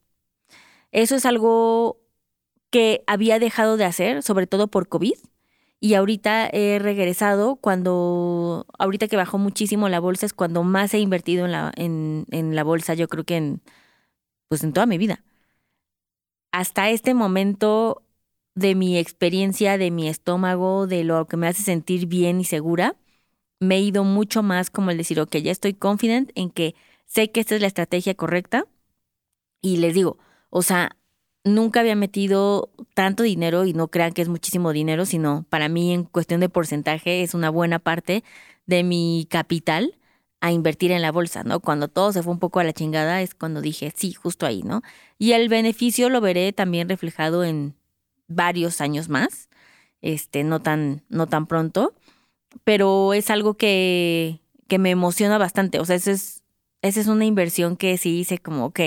Eso 0.90 1.16
es 1.16 1.26
algo 1.26 2.00
que 2.70 3.04
había 3.06 3.38
dejado 3.38 3.76
de 3.76 3.84
hacer, 3.84 4.22
sobre 4.22 4.46
todo 4.46 4.68
por 4.68 4.88
COVID 4.88 5.18
y 5.80 5.94
ahorita 5.94 6.48
he 6.52 6.78
regresado 6.80 7.56
cuando, 7.56 8.66
ahorita 8.78 9.06
que 9.08 9.16
bajó 9.16 9.38
muchísimo 9.38 9.88
la 9.88 10.00
bolsa 10.00 10.26
es 10.26 10.32
cuando 10.32 10.64
más 10.64 10.92
he 10.94 10.98
invertido 10.98 11.44
en 11.44 11.52
la, 11.52 11.72
en, 11.76 12.56
la 12.56 12.64
bolsa, 12.64 12.94
yo 12.94 13.08
creo 13.08 13.24
que 13.24 13.36
en, 13.36 13.62
pues 14.48 14.64
en 14.64 14.72
toda 14.72 14.86
mi 14.86 14.98
vida. 14.98 15.22
Hasta 16.52 16.90
este 16.90 17.14
momento 17.14 18.02
de 18.54 18.74
mi 18.74 18.98
experiencia, 18.98 19.78
de 19.78 19.90
mi 19.92 20.08
estómago, 20.08 20.86
de 20.88 21.04
lo 21.04 21.26
que 21.28 21.36
me 21.36 21.46
hace 21.46 21.62
sentir 21.62 22.06
bien 22.06 22.40
y 22.40 22.44
segura, 22.44 22.96
me 23.60 23.76
he 23.76 23.80
ido 23.80 24.04
mucho 24.04 24.42
más 24.42 24.70
como 24.70 24.90
el 24.90 24.98
decir, 24.98 25.20
ok, 25.20 25.36
ya 25.36 25.52
estoy 25.52 25.74
confident 25.74 26.32
en 26.34 26.50
que 26.50 26.74
sé 27.08 27.30
que 27.32 27.40
esta 27.40 27.56
es 27.56 27.60
la 27.60 27.66
estrategia 27.66 28.14
correcta. 28.14 28.66
Y 29.60 29.78
les 29.78 29.94
digo, 29.94 30.18
o 30.50 30.62
sea, 30.62 30.96
nunca 31.44 31.80
había 31.80 31.96
metido 31.96 32.70
tanto 32.94 33.24
dinero 33.24 33.64
y 33.64 33.72
no 33.72 33.88
crean 33.88 34.12
que 34.12 34.22
es 34.22 34.28
muchísimo 34.28 34.72
dinero, 34.72 35.04
sino 35.06 35.44
para 35.50 35.68
mí 35.68 35.92
en 35.92 36.04
cuestión 36.04 36.40
de 36.40 36.48
porcentaje 36.48 37.22
es 37.22 37.34
una 37.34 37.50
buena 37.50 37.78
parte 37.80 38.22
de 38.66 38.84
mi 38.84 39.26
capital 39.30 39.98
a 40.40 40.52
invertir 40.52 40.92
en 40.92 41.02
la 41.02 41.10
bolsa, 41.10 41.42
¿no? 41.42 41.60
Cuando 41.60 41.88
todo 41.88 42.12
se 42.12 42.22
fue 42.22 42.32
un 42.32 42.38
poco 42.38 42.60
a 42.60 42.64
la 42.64 42.72
chingada 42.72 43.22
es 43.22 43.34
cuando 43.34 43.60
dije, 43.60 43.92
sí, 43.96 44.12
justo 44.12 44.46
ahí, 44.46 44.62
¿no? 44.62 44.82
Y 45.18 45.32
el 45.32 45.48
beneficio 45.48 46.10
lo 46.10 46.20
veré 46.20 46.52
también 46.52 46.88
reflejado 46.88 47.44
en 47.44 47.74
varios 48.28 48.80
años 48.80 49.08
más, 49.08 49.48
este, 50.00 50.44
no 50.44 50.60
tan, 50.60 51.02
no 51.08 51.26
tan 51.26 51.46
pronto, 51.46 51.94
pero 52.64 53.14
es 53.14 53.30
algo 53.30 53.54
que, 53.54 54.40
que 54.68 54.78
me 54.78 54.90
emociona 54.90 55.38
bastante, 55.38 55.80
o 55.80 55.84
sea, 55.84 55.96
eso 55.96 56.10
es, 56.12 56.37
esa 56.82 57.00
es 57.00 57.06
una 57.06 57.24
inversión 57.24 57.76
que 57.76 57.96
sí 57.98 58.18
hice 58.20 58.38
como, 58.38 58.66
ok, 58.66 58.80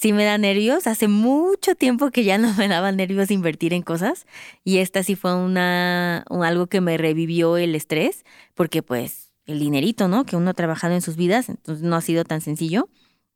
sí 0.00 0.12
me 0.12 0.24
da 0.24 0.38
nervios. 0.38 0.86
Hace 0.86 1.08
mucho 1.08 1.74
tiempo 1.74 2.10
que 2.10 2.24
ya 2.24 2.38
no 2.38 2.54
me 2.54 2.68
daba 2.68 2.90
nervios 2.92 3.30
invertir 3.30 3.74
en 3.74 3.82
cosas 3.82 4.26
y 4.64 4.78
esta 4.78 5.02
sí 5.02 5.14
fue 5.14 5.34
una 5.34 6.24
algo 6.28 6.66
que 6.68 6.80
me 6.80 6.96
revivió 6.96 7.56
el 7.58 7.74
estrés 7.74 8.24
porque 8.54 8.82
pues 8.82 9.32
el 9.46 9.58
dinerito, 9.58 10.08
¿no? 10.08 10.24
Que 10.24 10.36
uno 10.36 10.50
ha 10.50 10.54
trabajado 10.54 10.94
en 10.94 11.02
sus 11.02 11.16
vidas, 11.16 11.48
entonces 11.48 11.84
no 11.84 11.96
ha 11.96 12.00
sido 12.00 12.24
tan 12.24 12.40
sencillo, 12.40 12.88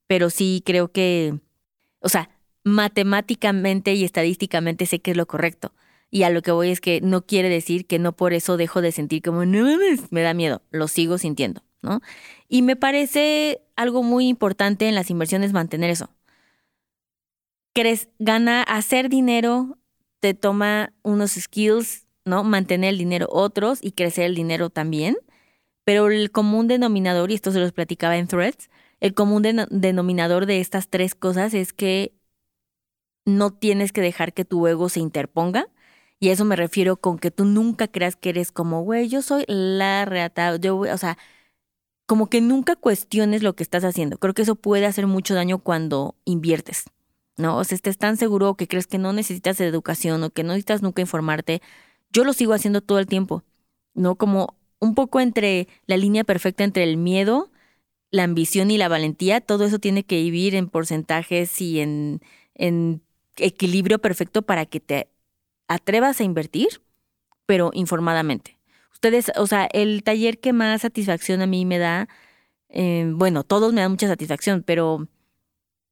pero 0.07 0.31
sí 0.31 0.63
creo 0.65 0.93
que, 0.93 1.39
o 2.01 2.09
sea, 2.09 2.31
matemáticamente 2.63 3.95
y 3.95 4.05
estadísticamente 4.05 4.87
sé 4.87 5.01
que 5.01 5.11
es 5.13 5.17
lo 5.17 5.27
correcto. 5.27 5.75
Y 6.11 6.23
a 6.23 6.31
lo 6.31 6.43
que 6.43 6.53
voy 6.53 6.71
es 6.71 6.81
que 6.81 7.01
no 7.01 7.27
quiere 7.27 7.49
decir 7.49 7.87
que 7.87 7.99
no 7.99 8.13
por 8.13 8.33
eso 8.33 8.57
dejo 8.57 8.81
de 8.81 8.93
sentir 8.93 9.23
como, 9.23 9.45
no 9.45 9.67
me 10.11 10.23
da 10.23 10.35
miedo, 10.35 10.63
lo 10.71 10.89
sigo 10.89 11.19
sintiendo, 11.19 11.63
Y 12.49 12.62
me 12.62 12.76
parece 12.76 13.62
algo 13.76 14.03
muy 14.03 14.29
importante 14.29 14.88
en 14.88 14.95
las 14.95 15.11
inversiones 15.11 15.53
mantener 15.53 15.91
eso 15.91 16.11
gana, 18.19 18.62
hacer 18.62 19.09
dinero 19.09 19.79
te 20.21 20.35
toma 20.35 20.93
unos 21.03 21.33
skills, 21.33 22.07
¿no? 22.25 22.45
Mantener 22.45 22.91
el 22.91 22.99
dinero 22.99 23.29
otros 23.31 23.81
y 23.83 23.93
crecer 23.93 24.25
el 24.25 24.35
dinero 24.35 24.71
también. 24.71 25.17
Pero 25.85 26.07
el 26.11 26.31
común 26.31 26.67
denominador, 26.69 27.31
y 27.31 27.35
esto 27.35 27.53
se 27.53 27.61
los 27.61 27.73
platicaba 27.73 28.17
en 28.17 28.26
threads, 28.26 28.71
el 29.00 29.12
común 29.14 29.43
denominador 29.43 30.47
de 30.47 30.61
estas 30.61 30.88
tres 30.88 31.14
cosas 31.14 31.53
es 31.53 31.73
que 31.75 32.14
no 33.26 33.53
tienes 33.53 33.93
que 33.93 34.00
dejar 34.00 34.33
que 34.33 34.45
tu 34.47 34.67
ego 34.67 34.88
se 34.88 35.00
interponga. 35.00 35.69
Y 36.21 36.31
eso 36.31 36.45
me 36.47 36.57
refiero 36.57 36.97
con 36.97 37.19
que 37.19 37.31
tú 37.31 37.45
nunca 37.45 37.88
creas 37.88 38.17
que 38.17 38.31
eres 38.31 38.50
como, 38.53 38.83
güey, 38.83 39.09
yo 39.09 39.21
soy 39.21 39.45
la 39.47 40.07
reata, 40.07 40.57
yo, 40.57 40.79
o 40.79 40.99
sea, 40.99 41.19
como 42.06 42.28
que 42.28 42.40
nunca 42.40 42.76
cuestiones 42.76 43.42
lo 43.42 43.54
que 43.54 43.62
estás 43.62 43.84
haciendo. 43.84 44.18
Creo 44.18 44.34
que 44.34 44.42
eso 44.42 44.56
puede 44.56 44.87
hacer 44.87 45.06
mucho 45.06 45.34
daño 45.34 45.58
cuando 45.58 46.16
inviertes. 46.25 46.84
¿no? 47.37 47.56
O 47.58 47.64
sea, 47.64 47.76
estés 47.76 47.99
tan 47.99 48.16
seguro 48.16 48.54
que 48.54 48.68
crees 48.68 48.87
que 48.87 48.99
no 48.99 49.12
necesitas 49.12 49.61
educación 49.61 50.23
o 50.23 50.30
que 50.30 50.42
no 50.42 50.50
necesitas 50.50 50.82
nunca 50.82 51.02
informarte. 51.02 51.62
Yo 52.12 52.25
lo 52.25 52.32
sigo 52.32 52.52
haciendo 52.52 52.80
todo 52.80 52.99
el 52.99 53.06
tiempo, 53.06 53.42
¿no? 53.94 54.16
Como 54.16 54.56
un 54.78 54.94
poco 54.94 55.20
entre 55.20 55.68
la 55.87 55.96
línea 55.96 56.25
perfecta 56.25 56.64
entre 56.64 56.84
el 56.84 56.96
miedo, 56.96 57.50
la 58.11 58.25
ambición 58.25 58.70
y 58.70 58.78
la 58.78 58.88
valentía, 58.88 59.40
todo 59.40 59.64
eso 59.64 59.78
tiene 59.78 60.04
que 60.04 60.16
vivir 60.16 60.54
en 60.54 60.68
porcentajes 60.68 61.61
y 61.61 61.80
en, 61.80 62.20
en 62.54 63.02
equilibrio 63.37 63.99
perfecto 63.99 64.42
para 64.42 64.66
que 64.66 64.80
te 64.80 65.08
atrevas 65.66 66.20
a 66.20 66.25
invertir, 66.25 66.82
pero 67.46 67.70
informadamente. 67.75 68.53
Ustedes, 69.04 69.32
o 69.37 69.46
sea, 69.46 69.68
el 69.75 70.02
taller 70.02 70.40
que 70.40 70.54
más 70.54 70.80
satisfacción 70.80 71.42
a 71.42 71.46
mí 71.46 71.66
me 71.66 71.76
da, 71.76 72.08
eh, 72.70 73.06
bueno, 73.14 73.44
todos 73.44 73.75
me 73.75 73.82
dan 73.82 73.90
mucha 73.90 74.08
satisfacción, 74.08 74.62
pero 74.62 75.08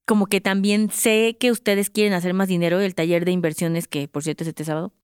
como 0.07 0.29
que 0.29 0.41
también 0.41 0.89
sé 0.89 1.37
que 1.39 1.51
ustedes 1.51 1.91
quieren 1.91 2.15
hacer 2.15 2.33
más 2.33 2.49
dinero, 2.49 2.81
el 2.81 2.95
taller 2.95 3.27
de 3.27 3.33
inversiones, 3.33 3.87
que 3.87 4.09
por 4.09 4.23
cierto 4.23 4.45
es 4.45 4.49
este 4.49 4.65
sábado, 4.65 4.95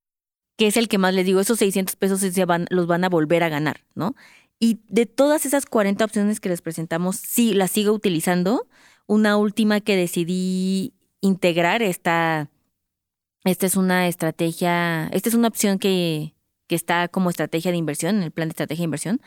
que 0.57 0.65
es 0.65 0.75
el 0.75 0.87
que 0.87 0.97
más 0.97 1.13
les 1.13 1.23
digo, 1.23 1.39
esos 1.39 1.59
600 1.59 1.95
pesos 1.97 2.19
se 2.21 2.45
van, 2.45 2.65
los 2.71 2.87
van 2.87 3.03
a 3.03 3.09
volver 3.09 3.43
a 3.43 3.49
ganar, 3.49 3.85
¿no? 3.93 4.15
Y 4.59 4.79
de 4.87 5.05
todas 5.05 5.45
esas 5.45 5.67
40 5.67 6.03
opciones 6.03 6.39
que 6.39 6.49
les 6.49 6.63
presentamos, 6.63 7.15
sí, 7.17 7.53
las 7.53 7.69
sigo 7.69 7.93
utilizando. 7.93 8.67
Una 9.05 9.37
última 9.37 9.81
que 9.81 9.95
decidí 9.95 10.95
integrar, 11.21 11.83
esta, 11.83 12.49
esta 13.43 13.67
es 13.67 13.75
una 13.75 14.07
estrategia, 14.07 15.09
esta 15.09 15.29
es 15.29 15.35
una 15.35 15.47
opción 15.47 15.77
que, 15.77 16.33
que 16.69 16.75
está 16.75 17.07
como 17.07 17.31
estrategia 17.31 17.71
de 17.71 17.77
inversión, 17.77 18.17
en 18.17 18.23
el 18.23 18.31
plan 18.31 18.47
de 18.47 18.51
estrategia 18.51 18.83
de 18.83 18.85
inversión, 18.85 19.21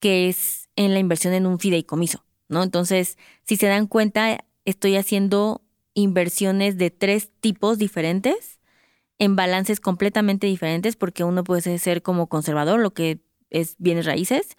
que 0.00 0.28
es 0.30 0.68
en 0.76 0.94
la 0.94 0.98
inversión 0.98 1.34
en 1.34 1.46
un 1.46 1.60
fideicomiso, 1.60 2.24
¿no? 2.48 2.62
Entonces, 2.62 3.18
si 3.46 3.56
se 3.56 3.66
dan 3.66 3.86
cuenta, 3.86 4.44
estoy 4.64 4.96
haciendo 4.96 5.62
inversiones 5.92 6.78
de 6.78 6.90
tres 6.90 7.30
tipos 7.40 7.76
diferentes 7.76 8.58
en 9.18 9.36
balances 9.36 9.78
completamente 9.78 10.46
diferentes 10.46 10.96
porque 10.96 11.22
uno 11.22 11.44
puede 11.44 11.78
ser 11.78 12.02
como 12.02 12.28
conservador, 12.28 12.80
lo 12.80 12.94
que 12.94 13.20
es 13.50 13.76
bienes 13.78 14.06
raíces, 14.06 14.56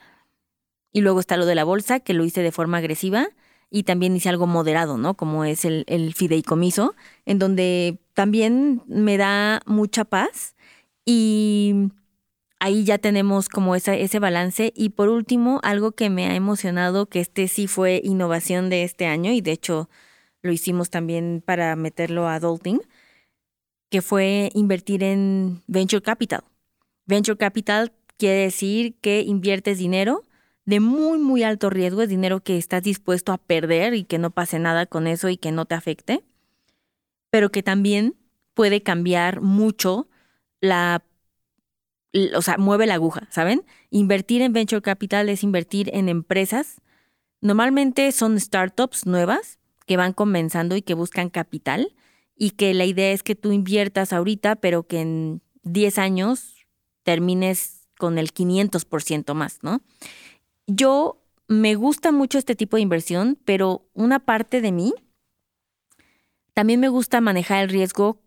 y 0.94 1.02
luego 1.02 1.20
está 1.20 1.38
lo 1.38 1.48
de 1.48 1.56
la 1.56 1.64
bolsa, 1.64 2.02
que 2.02 2.14
lo 2.14 2.24
hice 2.24 2.44
de 2.44 2.52
forma 2.52 2.78
agresiva, 2.78 3.30
y 3.72 3.84
también 3.84 4.16
hice 4.16 4.30
algo 4.30 4.46
moderado, 4.46 4.98
¿no? 4.98 5.16
Como 5.16 5.44
es 5.44 5.66
el, 5.66 5.86
el 5.88 6.14
fideicomiso, 6.14 6.94
en 7.26 7.40
donde 7.40 8.00
también 8.14 8.84
me 8.86 9.18
da 9.18 9.62
mucha 9.66 10.06
paz 10.06 10.56
y 11.06 11.90
ahí 12.62 12.84
ya 12.86 13.00
tenemos 13.00 13.50
como 13.50 13.76
esa, 13.76 13.96
ese 13.96 14.20
balance. 14.20 14.72
Y 14.76 14.90
por 14.90 15.10
último, 15.10 15.60
algo 15.64 15.92
que 15.94 16.10
me 16.10 16.28
ha 16.28 16.36
emocionado, 16.36 17.08
que 17.08 17.20
este 17.20 17.48
sí 17.48 17.68
fue 17.68 18.00
innovación 18.04 18.70
de 18.70 18.84
este 18.84 19.08
año 19.08 19.32
y 19.32 19.42
de 19.42 19.52
hecho 19.52 19.90
lo 20.44 20.52
hicimos 20.52 20.90
también 20.90 21.44
para 21.46 21.76
meterlo 21.76 22.28
a 22.28 22.36
Adulting, 22.36 22.82
que 23.90 24.02
fue 24.02 24.52
invertir 24.54 25.04
en 25.04 25.64
Venture 25.68 26.04
Capital. 26.04 26.44
Venture 27.08 27.38
Capital 27.38 27.92
quiere 28.18 28.44
decir 28.44 28.96
que 29.02 29.22
inviertes 29.22 29.80
dinero 29.80 30.24
de 30.66 30.80
muy, 30.80 31.18
muy 31.18 31.42
alto 31.42 31.72
riesgo, 31.72 32.04
es 32.04 32.10
dinero 32.10 32.42
que 32.42 32.58
estás 32.58 32.84
dispuesto 32.84 33.34
a 33.34 33.40
perder 33.40 33.96
y 33.96 34.04
que 34.04 34.20
no 34.20 34.30
pase 34.30 34.60
nada 34.60 34.86
con 34.86 35.08
eso 35.08 35.30
y 35.30 35.38
que 35.38 35.52
no 35.52 35.66
te 35.66 35.74
afecte, 35.74 36.24
pero 37.32 37.50
que 37.50 37.64
también 37.64 38.16
puede 38.54 38.84
cambiar 38.84 39.42
mucho 39.42 40.08
la 40.60 41.04
o 42.34 42.42
sea, 42.42 42.58
mueve 42.58 42.88
la 42.88 42.96
aguja, 42.96 43.28
¿saben? 43.32 43.64
Invertir 43.90 44.42
en 44.42 44.54
venture 44.54 44.82
capital 44.82 45.30
es 45.30 45.44
invertir 45.44 45.90
en 45.94 46.10
empresas. 46.10 46.82
Normalmente 47.40 48.12
son 48.12 48.40
startups 48.40 49.06
nuevas 49.06 49.60
que 49.86 49.98
van 49.98 50.14
comenzando 50.14 50.76
y 50.76 50.82
que 50.82 50.94
buscan 50.94 51.30
capital 51.30 51.96
y 52.36 52.52
que 52.52 52.74
la 52.74 52.86
idea 52.86 53.12
es 53.12 53.24
que 53.24 53.36
tú 53.36 53.52
inviertas 53.52 54.14
ahorita, 54.14 54.56
pero 54.58 54.84
que 54.84 55.02
en 55.02 55.42
10 55.64 55.98
años 56.00 56.66
termines 57.04 57.88
con 57.98 58.18
el 58.18 58.34
500% 58.34 59.34
más, 59.34 59.60
¿no? 59.62 59.82
Yo 60.68 61.22
me 61.48 61.76
gusta 61.76 62.12
mucho 62.12 62.38
este 62.38 62.56
tipo 62.56 62.78
de 62.78 62.82
inversión, 62.82 63.38
pero 63.46 63.86
una 63.94 64.20
parte 64.20 64.62
de 64.62 64.72
mí 64.72 64.94
también 66.54 66.80
me 66.80 66.90
gusta 66.90 67.22
manejar 67.22 67.64
el 67.64 67.70
riesgo 67.70 68.22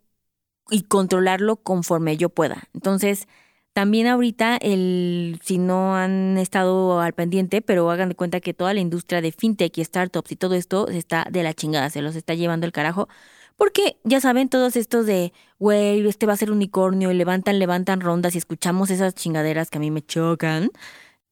y 0.70 0.82
controlarlo 0.82 1.56
conforme 1.56 2.16
yo 2.16 2.28
pueda. 2.28 2.68
Entonces, 2.72 3.28
también 3.75 4.07
ahorita, 4.07 4.57
el, 4.57 5.40
si 5.43 5.59
no 5.59 5.97
han 5.97 6.38
estado 6.38 7.00
al 7.00 7.12
pendiente, 7.12 7.61
pero 7.61 7.90
hagan 7.90 8.11
de 8.11 8.14
cuenta 8.14 8.40
que 8.40 8.54
toda 8.54 8.73
la 8.73 8.81
industria 8.81 9.21
de 9.21 9.33
fintech 9.33 9.76
y 9.78 9.85
startups 9.85 10.33
y 10.33 10.37
todo 10.37 10.54
esto 10.54 10.88
está 10.88 11.26
de 11.31 11.43
la 11.43 11.54
chingada, 11.54 11.90
se 11.90 12.00
los 12.00 12.16
está 12.16 12.35
llevando 12.35 12.66
el 12.66 12.73
carajo, 12.73 13.09
Porque 13.57 13.99
ya 14.04 14.21
saben, 14.21 14.49
todos 14.49 14.76
estos 14.76 15.07
de, 15.07 15.33
güey, 15.59 16.07
este 16.09 16.26
va 16.26 16.35
a 16.35 16.37
ser 16.37 16.50
unicornio 16.52 17.11
y 17.11 17.14
levantan, 17.14 17.59
levantan 17.59 18.00
rondas 18.00 18.35
y 18.35 18.38
escuchamos 18.38 18.90
esas 18.90 19.14
chingaderas 19.14 19.71
que 19.71 19.78
a 19.78 19.81
mí 19.81 19.90
me 19.90 20.02
chocan, 20.02 20.71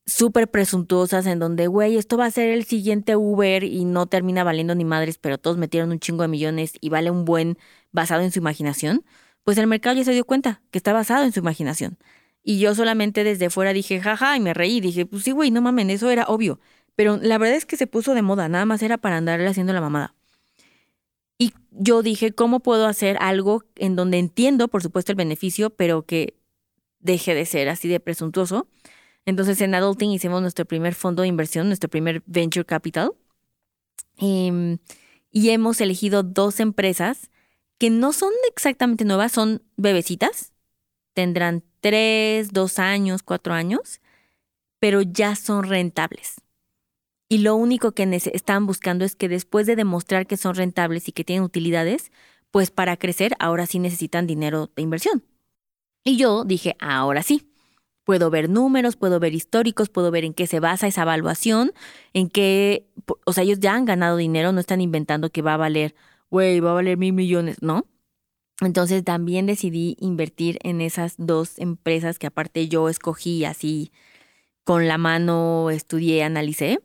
súper 0.06 0.50
presuntuosas 0.50 1.26
en 1.26 1.38
donde, 1.38 1.68
güey, 1.68 1.96
esto 1.96 2.16
va 2.18 2.26
a 2.26 2.30
ser 2.30 2.50
el 2.50 2.64
siguiente 2.64 3.16
Uber 3.16 3.64
y 3.64 3.84
no 3.84 4.06
termina 4.06 4.44
valiendo 4.44 4.74
ni 4.74 4.84
madres, 4.84 5.18
pero 5.18 5.38
todos 5.38 5.58
metieron 5.58 5.92
un 5.92 6.00
chingo 6.00 6.22
de 6.22 6.28
millones 6.28 6.74
y 6.80 6.88
vale 6.90 7.10
un 7.10 7.24
buen 7.24 7.58
basado 7.92 8.22
en 8.22 8.32
su 8.32 8.40
imaginación. 8.40 9.04
Pues 9.44 9.58
el 9.58 9.66
mercado 9.66 9.96
ya 9.96 10.04
se 10.04 10.12
dio 10.12 10.24
cuenta 10.24 10.62
que 10.70 10.78
está 10.78 10.92
basado 10.92 11.24
en 11.24 11.32
su 11.32 11.40
imaginación. 11.40 11.98
Y 12.42 12.58
yo 12.58 12.74
solamente 12.74 13.24
desde 13.24 13.50
fuera 13.50 13.72
dije, 13.72 14.00
jaja, 14.00 14.36
y 14.36 14.40
me 14.40 14.54
reí. 14.54 14.80
Dije, 14.80 15.06
pues 15.06 15.24
sí, 15.24 15.30
güey, 15.30 15.50
no 15.50 15.62
mamen, 15.62 15.90
eso 15.90 16.10
era 16.10 16.24
obvio. 16.24 16.58
Pero 16.96 17.18
la 17.18 17.38
verdad 17.38 17.56
es 17.56 17.66
que 17.66 17.76
se 17.76 17.86
puso 17.86 18.14
de 18.14 18.22
moda, 18.22 18.48
nada 18.48 18.66
más 18.66 18.82
era 18.82 18.98
para 18.98 19.16
andarle 19.16 19.48
haciendo 19.48 19.72
la 19.72 19.80
mamada. 19.80 20.14
Y 21.38 21.52
yo 21.70 22.02
dije, 22.02 22.32
¿cómo 22.32 22.60
puedo 22.60 22.86
hacer 22.86 23.16
algo 23.20 23.64
en 23.76 23.96
donde 23.96 24.18
entiendo, 24.18 24.68
por 24.68 24.82
supuesto, 24.82 25.12
el 25.12 25.16
beneficio, 25.16 25.70
pero 25.70 26.02
que 26.02 26.34
deje 27.00 27.34
de 27.34 27.46
ser 27.46 27.68
así 27.68 27.88
de 27.88 28.00
presuntuoso? 28.00 28.68
Entonces 29.24 29.60
en 29.60 29.74
Adulting 29.74 30.10
hicimos 30.10 30.42
nuestro 30.42 30.64
primer 30.64 30.94
fondo 30.94 31.22
de 31.22 31.28
inversión, 31.28 31.68
nuestro 31.68 31.88
primer 31.88 32.22
venture 32.26 32.64
capital. 32.64 33.12
Em, 34.18 34.78
y 35.30 35.50
hemos 35.50 35.80
elegido 35.80 36.22
dos 36.22 36.60
empresas 36.60 37.30
que 37.78 37.90
no 37.90 38.12
son 38.12 38.30
exactamente 38.54 39.04
nuevas, 39.04 39.32
son 39.32 39.62
bebecitas. 39.76 40.51
Tendrán 41.14 41.62
tres, 41.80 42.52
dos 42.52 42.78
años, 42.78 43.22
cuatro 43.22 43.54
años, 43.54 44.00
pero 44.78 45.02
ya 45.02 45.36
son 45.36 45.64
rentables. 45.64 46.36
Y 47.28 47.38
lo 47.38 47.56
único 47.56 47.92
que 47.92 48.02
están 48.34 48.66
buscando 48.66 49.04
es 49.04 49.16
que 49.16 49.28
después 49.28 49.66
de 49.66 49.76
demostrar 49.76 50.26
que 50.26 50.36
son 50.36 50.54
rentables 50.54 51.08
y 51.08 51.12
que 51.12 51.24
tienen 51.24 51.44
utilidades, 51.44 52.12
pues 52.50 52.70
para 52.70 52.96
crecer 52.96 53.34
ahora 53.38 53.66
sí 53.66 53.78
necesitan 53.78 54.26
dinero 54.26 54.70
de 54.76 54.82
inversión. 54.82 55.24
Y 56.04 56.16
yo 56.16 56.44
dije, 56.44 56.76
ahora 56.78 57.22
sí, 57.22 57.52
puedo 58.04 58.30
ver 58.30 58.50
números, 58.50 58.96
puedo 58.96 59.20
ver 59.20 59.34
históricos, 59.34 59.88
puedo 59.88 60.10
ver 60.10 60.24
en 60.24 60.34
qué 60.34 60.46
se 60.46 60.60
basa 60.60 60.86
esa 60.86 61.02
evaluación, 61.02 61.72
en 62.12 62.28
qué, 62.28 62.86
o 63.24 63.32
sea, 63.32 63.44
ellos 63.44 63.60
ya 63.60 63.74
han 63.74 63.84
ganado 63.84 64.16
dinero, 64.16 64.52
no 64.52 64.60
están 64.60 64.80
inventando 64.80 65.30
que 65.30 65.42
va 65.42 65.54
a 65.54 65.58
valer, 65.58 65.94
güey, 66.30 66.60
va 66.60 66.72
a 66.72 66.74
valer 66.74 66.98
mil 66.98 67.12
millones, 67.12 67.62
¿no? 67.62 67.86
Entonces 68.66 69.04
también 69.04 69.46
decidí 69.46 69.96
invertir 70.00 70.58
en 70.62 70.80
esas 70.80 71.14
dos 71.18 71.58
empresas 71.58 72.18
que 72.18 72.28
aparte 72.28 72.68
yo 72.68 72.88
escogí 72.88 73.44
así 73.44 73.92
con 74.64 74.88
la 74.88 74.98
mano, 74.98 75.70
estudié, 75.70 76.22
analicé. 76.22 76.80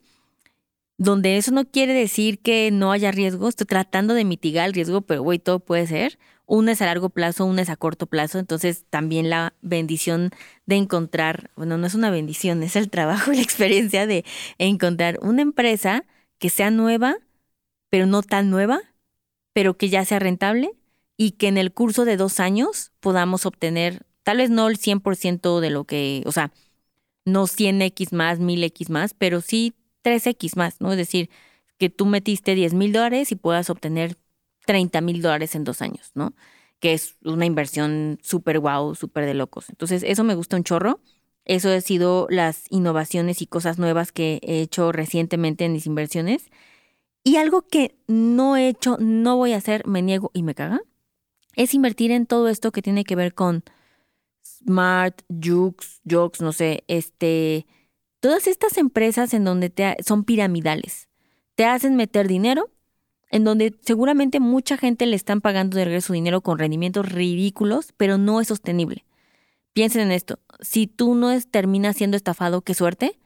Donde 0.98 1.38
eso 1.38 1.52
no 1.52 1.66
quiere 1.66 1.94
decir 1.94 2.40
que 2.40 2.72
no 2.72 2.92
haya 2.92 3.12
riesgo, 3.12 3.48
estoy 3.48 3.68
tratando 3.68 4.16
de 4.16 4.26
mitigar 4.26 4.68
el 4.68 4.74
riesgo, 4.74 5.02
pero 5.02 5.22
güey, 5.22 5.38
todo 5.38 5.60
puede 5.60 5.86
ser. 5.86 6.18
Una 6.48 6.72
es 6.72 6.82
a 6.82 6.86
largo 6.86 7.10
plazo, 7.10 7.46
una 7.46 7.62
es 7.62 7.70
a 7.70 7.76
corto 7.76 8.08
plazo, 8.08 8.40
entonces 8.40 8.86
también 8.90 9.30
la 9.30 9.54
bendición 9.62 10.32
de 10.66 10.78
encontrar, 10.78 11.52
bueno, 11.56 11.78
no 11.78 11.86
es 11.86 11.94
una 11.94 12.10
bendición, 12.10 12.64
es 12.64 12.76
el 12.76 12.90
trabajo 12.90 13.32
y 13.34 13.36
la 13.36 13.42
experiencia 13.44 14.08
de 14.08 14.26
encontrar 14.58 15.20
una 15.22 15.42
empresa 15.44 16.06
que 16.40 16.50
sea 16.50 16.72
nueva, 16.72 17.18
pero 17.90 18.06
no 18.08 18.24
tan 18.24 18.50
nueva, 18.50 18.82
pero 19.54 19.78
que 19.78 19.90
ya 19.90 20.06
sea 20.06 20.20
rentable 20.20 20.72
y 21.18 21.32
que 21.32 21.48
en 21.48 21.58
el 21.58 21.74
curso 21.74 22.06
de 22.06 22.16
dos 22.16 22.40
años 22.40 22.92
podamos 23.00 23.46
obtener, 23.46 24.06
tal 24.24 24.38
vez 24.38 24.50
no 24.50 24.70
el 24.70 24.78
100% 24.78 25.60
de 25.60 25.70
lo 25.72 25.84
que, 25.84 26.24
o 26.26 26.32
sea, 26.32 26.54
no 27.26 27.48
100x 27.48 28.14
más, 28.14 28.40
1000x 28.40 28.90
más, 28.90 29.14
pero 29.14 29.42
sí 29.42 29.74
3x 30.04 30.56
más, 30.56 30.80
¿no? 30.80 30.92
Es 30.92 30.98
decir, 30.98 31.30
que 31.78 31.90
tú 31.90 32.06
metiste 32.06 32.56
10 32.56 32.74
mil 32.74 32.94
dólares 32.94 33.32
y 33.32 33.36
puedas 33.36 33.70
obtener 33.70 34.18
30 34.66 35.02
mil 35.02 35.22
dólares 35.22 35.56
en 35.56 35.64
dos 35.64 35.82
años, 35.82 36.12
¿no? 36.14 36.34
Que 36.80 36.94
es 36.94 37.16
una 37.24 37.46
inversión 37.46 38.20
súper 38.22 38.60
guau, 38.60 38.96
súper 38.96 39.26
de 39.26 39.34
locos. 39.34 39.70
Entonces, 39.70 40.04
eso 40.04 40.24
me 40.24 40.36
gusta 40.36 40.58
un 40.58 40.64
chorro. 40.64 41.02
Eso 41.46 41.70
ha 41.70 41.82
sido 41.82 42.28
las 42.30 42.66
innovaciones 42.70 43.42
y 43.42 43.48
cosas 43.48 43.80
nuevas 43.80 44.12
que 44.12 44.40
he 44.44 44.62
hecho 44.62 44.92
recientemente 44.92 45.66
en 45.66 45.74
mis 45.74 45.86
inversiones. 45.86 46.50
Y 47.24 47.38
algo 47.38 47.68
que 47.68 47.96
no 48.08 48.58
he 48.58 48.68
hecho, 48.68 48.98
no 49.00 49.38
voy 49.38 49.54
a 49.54 49.58
hacer, 49.58 49.88
me 49.88 50.02
niego 50.02 50.30
y 50.34 50.44
me 50.44 50.56
caga, 50.56 50.82
es 51.58 51.74
invertir 51.74 52.12
en 52.12 52.28
todo 52.28 52.48
esto 52.48 52.72
que 52.72 52.84
tiene 52.84 53.04
que 53.04 53.16
ver 53.16 53.34
con 53.34 53.64
Smart, 54.44 55.24
Jux, 55.28 56.02
Jux, 56.10 56.40
no 56.40 56.54
sé, 56.54 56.84
este, 56.88 57.66
todas 58.20 58.48
estas 58.48 58.78
empresas 58.78 59.34
en 59.34 59.44
donde 59.44 59.70
te, 59.72 59.98
son 60.06 60.24
piramidales. 60.24 61.10
Te 61.56 61.66
hacen 61.66 61.96
meter 61.96 62.28
dinero, 62.28 62.70
en 63.32 63.44
donde 63.44 63.76
seguramente 63.82 64.40
mucha 64.40 64.78
gente 64.78 65.08
le 65.08 65.16
están 65.16 65.42
pagando 65.42 65.78
de 65.78 65.86
regreso 65.86 66.14
dinero 66.14 66.42
con 66.42 66.60
rendimientos 66.60 67.12
ridículos, 67.12 67.92
pero 67.98 68.20
no 68.20 68.40
es 68.40 68.50
sostenible. 68.50 69.04
Piensen 69.74 70.04
en 70.04 70.12
esto, 70.12 70.40
si 70.62 70.86
tú 70.86 71.16
no 71.16 71.32
es, 71.32 71.50
terminas 71.50 71.98
siendo 71.98 72.18
estafado, 72.18 72.62
qué 72.62 72.76
suerte, 72.76 73.20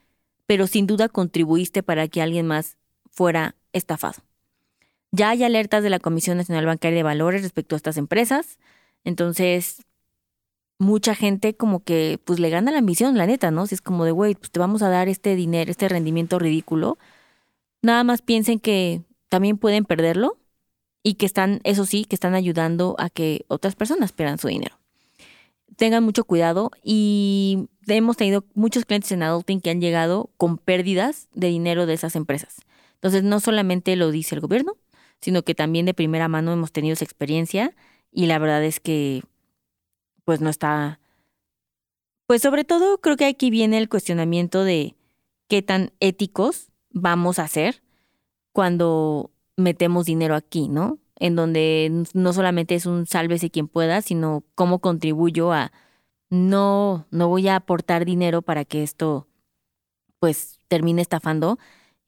pero 0.46 0.68
sin 0.68 0.88
duda 0.88 1.10
contribuiste 1.10 1.84
para 1.84 2.08
que 2.08 2.22
alguien 2.22 2.48
más 2.48 2.78
fuera 3.10 3.56
estafado. 3.74 4.24
Ya 5.12 5.30
hay 5.30 5.44
alertas 5.44 5.84
de 5.84 5.90
la 5.90 6.00
Comisión 6.00 6.38
Nacional 6.38 6.66
Bancaria 6.66 6.98
de 6.98 7.04
Valores 7.04 7.42
respecto 7.42 7.76
a 7.76 7.78
estas 7.78 7.98
empresas. 7.98 8.60
Entonces, 9.04 9.84
mucha 10.80 11.16
gente 11.16 11.56
como 11.56 11.84
que 11.84 12.20
pues 12.24 12.40
le 12.40 12.50
gana 12.50 12.72
la 12.72 12.80
ambición, 12.80 13.18
la 13.18 13.28
neta, 13.28 13.52
¿no? 13.52 13.68
Si 13.68 13.76
es 13.76 13.82
como 13.82 14.06
de, 14.06 14.12
güey, 14.12 14.36
pues 14.36 14.52
te 14.52 14.60
vamos 14.60 14.82
a 14.82 14.90
dar 14.90 15.10
este 15.10 15.36
dinero, 15.36 15.70
este 15.70 15.90
rendimiento 15.90 16.40
ridículo. 16.40 16.98
Nada 17.82 18.04
más 18.04 18.22
piensen 18.22 18.60
que 18.60 19.02
también 19.30 19.58
pueden 19.58 19.86
perderlo 19.86 20.38
y 21.04 21.16
que 21.16 21.26
están, 21.26 21.62
eso 21.64 21.86
sí, 21.86 22.06
que 22.06 22.16
están 22.16 22.34
ayudando 22.34 22.96
a 22.98 23.10
que 23.10 23.46
otras 23.48 23.76
personas 23.76 24.12
pierdan 24.14 24.38
su 24.38 24.48
dinero. 24.48 24.78
Tengan 25.76 26.04
mucho 26.04 26.24
cuidado 26.24 26.72
y 26.84 27.70
hemos 27.88 28.18
tenido 28.18 28.46
muchos 28.54 28.86
clientes 28.86 29.12
en 29.12 29.24
Adulting 29.24 29.62
que 29.62 29.72
han 29.72 29.82
llegado 29.82 30.30
con 30.38 30.58
pérdidas 30.58 31.28
de 31.34 31.48
dinero 31.48 31.86
de 31.86 31.94
esas 31.94 32.16
empresas. 32.16 32.58
Entonces, 32.96 33.24
no 33.24 33.40
solamente 33.40 33.96
lo 33.96 34.12
dice 34.12 34.36
el 34.36 34.42
gobierno, 34.42 34.78
sino 35.22 35.44
que 35.44 35.56
también 35.56 35.86
de 35.86 35.94
primera 35.94 36.28
mano 36.28 36.52
hemos 36.52 36.72
tenido 36.72 36.94
esa 36.94 37.06
experiencia 37.06 37.76
y 38.12 38.26
la 38.26 38.40
verdad 38.40 38.64
es 38.64 38.80
que 38.80 39.24
pues 40.26 40.42
no 40.42 40.50
está... 40.50 41.00
Pues 42.28 42.42
sobre 42.42 42.64
todo 42.64 43.00
creo 43.00 43.18
que 43.18 43.26
aquí 43.26 43.50
viene 43.50 43.78
el 43.78 43.90
cuestionamiento 43.90 44.64
de 44.64 44.96
qué 45.48 45.62
tan 45.62 45.92
éticos 46.00 46.72
vamos 46.90 47.40
a 47.40 47.48
ser 47.48 47.84
cuando 48.54 49.32
metemos 49.58 50.06
dinero 50.06 50.36
aquí, 50.36 50.70
¿no? 50.70 51.00
En 51.18 51.36
donde 51.36 52.06
no 52.14 52.34
solamente 52.34 52.76
es 52.76 52.86
un 52.86 53.06
sálvese 53.06 53.52
quien 53.52 53.68
pueda, 53.68 54.02
sino 54.02 54.44
cómo 54.56 54.80
contribuyo 54.80 55.52
a 55.52 55.72
no, 56.30 57.06
no 57.12 57.28
voy 57.28 57.50
a 57.50 57.58
aportar 57.58 58.06
dinero 58.06 58.42
para 58.42 58.64
que 58.64 58.82
esto 58.82 59.28
pues 60.20 60.60
termine 60.70 61.02
estafando. 61.02 61.60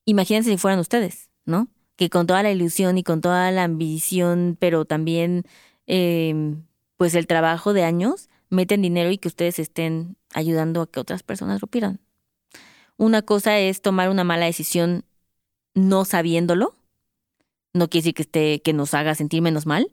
Imagínense 0.06 0.49
si 0.49 0.58
fueran 0.58 0.80
ustedes, 0.80 1.30
¿no? 1.45 1.67
Que 1.96 2.10
con 2.10 2.28
toda 2.28 2.44
la 2.44 2.52
ilusión 2.52 2.98
y 2.98 3.04
con 3.04 3.22
toda 3.22 3.52
la 3.52 3.64
ambición, 3.64 4.58
pero 4.60 4.86
también 4.86 5.44
em, 5.88 6.64
pues 6.98 7.16
el 7.16 7.28
trabajo 7.28 7.74
de 7.74 7.84
años, 7.84 8.30
meten 8.50 8.82
dinero 8.82 9.12
y 9.12 9.18
que 9.18 9.28
ustedes 9.28 9.60
estén 9.60 10.16
ayudando 10.34 10.82
a 10.82 10.88
que 10.90 11.00
otras 11.00 11.24
personas 11.24 11.62
lo 11.62 11.68
pierdan. 11.68 12.00
Una 12.98 13.22
cosa 13.22 13.60
es 13.60 13.82
tomar 13.82 14.10
una 14.10 14.24
mala 14.24 14.46
decisión 14.46 15.06
no 15.74 16.06
sabiéndolo, 16.06 16.76
no 17.74 17.90
quiere 17.90 18.04
decir 18.04 18.14
que 18.14 18.22
esté, 18.22 18.62
que 18.62 18.74
nos 18.74 18.94
haga 18.94 19.16
sentir 19.16 19.42
menos 19.42 19.66
mal, 19.66 19.90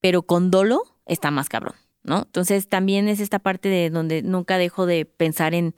pero 0.00 0.22
con 0.22 0.50
dolo 0.50 0.82
está 1.06 1.30
más 1.30 1.48
cabrón, 1.48 1.74
¿no? 2.02 2.22
Entonces 2.22 2.68
también 2.68 3.08
es 3.08 3.20
esta 3.20 3.38
parte 3.38 3.68
de 3.68 3.90
donde 3.90 4.22
nunca 4.22 4.56
dejo 4.56 4.86
de 4.86 5.04
pensar 5.04 5.54
en 5.54 5.74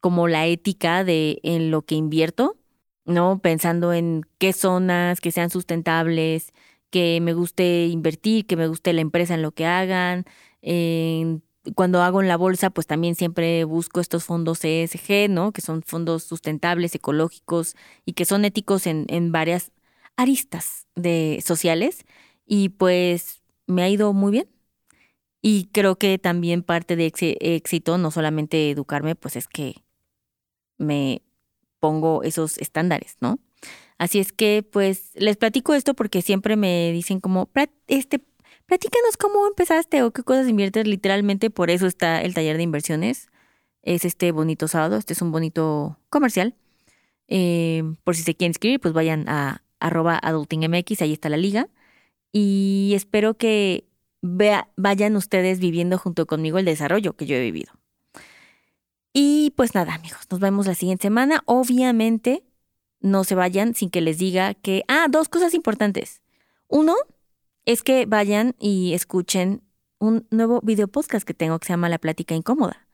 como 0.00 0.28
la 0.28 0.46
ética 0.46 1.04
de 1.04 1.40
en 1.42 1.70
lo 1.70 1.82
que 1.82 1.96
invierto 1.96 2.56
¿no? 3.04 3.40
Pensando 3.40 3.92
en 3.92 4.22
qué 4.38 4.52
zonas 4.52 5.20
que 5.20 5.32
sean 5.32 5.50
sustentables, 5.50 6.52
que 6.90 7.20
me 7.22 7.34
guste 7.34 7.86
invertir, 7.86 8.46
que 8.46 8.56
me 8.56 8.68
guste 8.68 8.92
la 8.92 9.00
empresa 9.00 9.34
en 9.34 9.42
lo 9.42 9.52
que 9.52 9.66
hagan. 9.66 10.26
cuando 11.74 12.02
hago 12.02 12.20
en 12.20 12.28
la 12.28 12.36
bolsa, 12.36 12.70
pues 12.70 12.86
también 12.86 13.14
siempre 13.14 13.64
busco 13.64 14.00
estos 14.00 14.24
fondos 14.24 14.64
ESG, 14.64 15.28
¿no? 15.30 15.52
Que 15.52 15.60
son 15.60 15.82
fondos 15.82 16.24
sustentables, 16.24 16.94
ecológicos 16.94 17.76
y 18.04 18.14
que 18.14 18.24
son 18.24 18.44
éticos 18.44 18.86
en, 18.86 19.06
en 19.08 19.32
varias 19.32 19.72
aristas 20.16 20.86
de 20.96 21.42
sociales. 21.44 22.04
Y 22.46 22.70
pues 22.70 23.42
me 23.66 23.82
ha 23.82 23.88
ido 23.88 24.12
muy 24.12 24.32
bien. 24.32 24.48
Y 25.42 25.66
creo 25.72 25.96
que 25.98 26.18
también 26.18 26.62
parte 26.62 26.96
de 26.96 27.06
éxito, 27.40 27.98
no 27.98 28.10
solamente 28.12 28.70
educarme, 28.70 29.16
pues 29.16 29.36
es 29.36 29.48
que 29.48 29.74
me 30.78 31.22
pongo 31.82 32.22
esos 32.22 32.58
estándares, 32.58 33.16
¿no? 33.20 33.40
Así 33.98 34.20
es 34.20 34.32
que, 34.32 34.62
pues, 34.62 35.10
les 35.16 35.36
platico 35.36 35.74
esto 35.74 35.94
porque 35.94 36.22
siempre 36.22 36.56
me 36.56 36.92
dicen 36.92 37.18
como, 37.20 37.50
este, 37.88 38.20
platícanos 38.66 39.16
cómo 39.18 39.48
empezaste 39.48 40.04
o 40.04 40.12
qué 40.12 40.22
cosas 40.22 40.48
inviertes. 40.48 40.86
Literalmente 40.86 41.50
por 41.50 41.70
eso 41.70 41.88
está 41.88 42.22
el 42.22 42.34
taller 42.34 42.56
de 42.56 42.62
inversiones. 42.62 43.28
Es 43.82 44.04
este 44.04 44.30
bonito 44.30 44.68
sábado, 44.68 44.96
este 44.96 45.12
es 45.14 45.22
un 45.22 45.32
bonito 45.32 45.98
comercial. 46.08 46.54
Eh, 47.28 47.82
por 48.04 48.14
si 48.14 48.22
se 48.22 48.36
quieren 48.36 48.50
inscribir, 48.50 48.78
pues 48.80 48.94
vayan 48.94 49.28
a 49.28 49.64
arroba 49.80 50.18
adultingmx, 50.22 51.02
ahí 51.02 51.12
está 51.12 51.28
la 51.28 51.36
liga. 51.36 51.68
y 52.32 52.92
espero 52.94 53.34
que 53.36 53.84
vayan 54.22 55.16
ustedes 55.16 55.58
viviendo 55.60 55.98
junto 55.98 56.26
conmigo 56.26 56.58
el 56.58 56.64
desarrollo 56.66 57.14
que 57.16 57.26
yo 57.26 57.36
he 57.36 57.40
vivido. 57.40 57.72
Y 59.12 59.52
pues 59.56 59.74
nada, 59.74 59.94
amigos, 59.94 60.20
nos 60.30 60.40
vemos 60.40 60.66
la 60.66 60.74
siguiente 60.74 61.02
semana. 61.02 61.42
Obviamente, 61.46 62.44
no 63.00 63.24
se 63.24 63.34
vayan 63.34 63.74
sin 63.74 63.90
que 63.90 64.00
les 64.00 64.18
diga 64.18 64.54
que, 64.54 64.84
ah, 64.88 65.06
dos 65.10 65.28
cosas 65.28 65.54
importantes. 65.54 66.22
Uno 66.68 66.94
es 67.66 67.82
que 67.82 68.06
vayan 68.06 68.54
y 68.58 68.94
escuchen 68.94 69.62
un 69.98 70.26
nuevo 70.30 70.60
video 70.62 70.88
podcast 70.88 71.26
que 71.26 71.34
tengo 71.34 71.58
que 71.58 71.66
se 71.66 71.72
llama 71.74 71.88
La 71.88 71.98
Plática 71.98 72.34
Incómoda. 72.34 72.88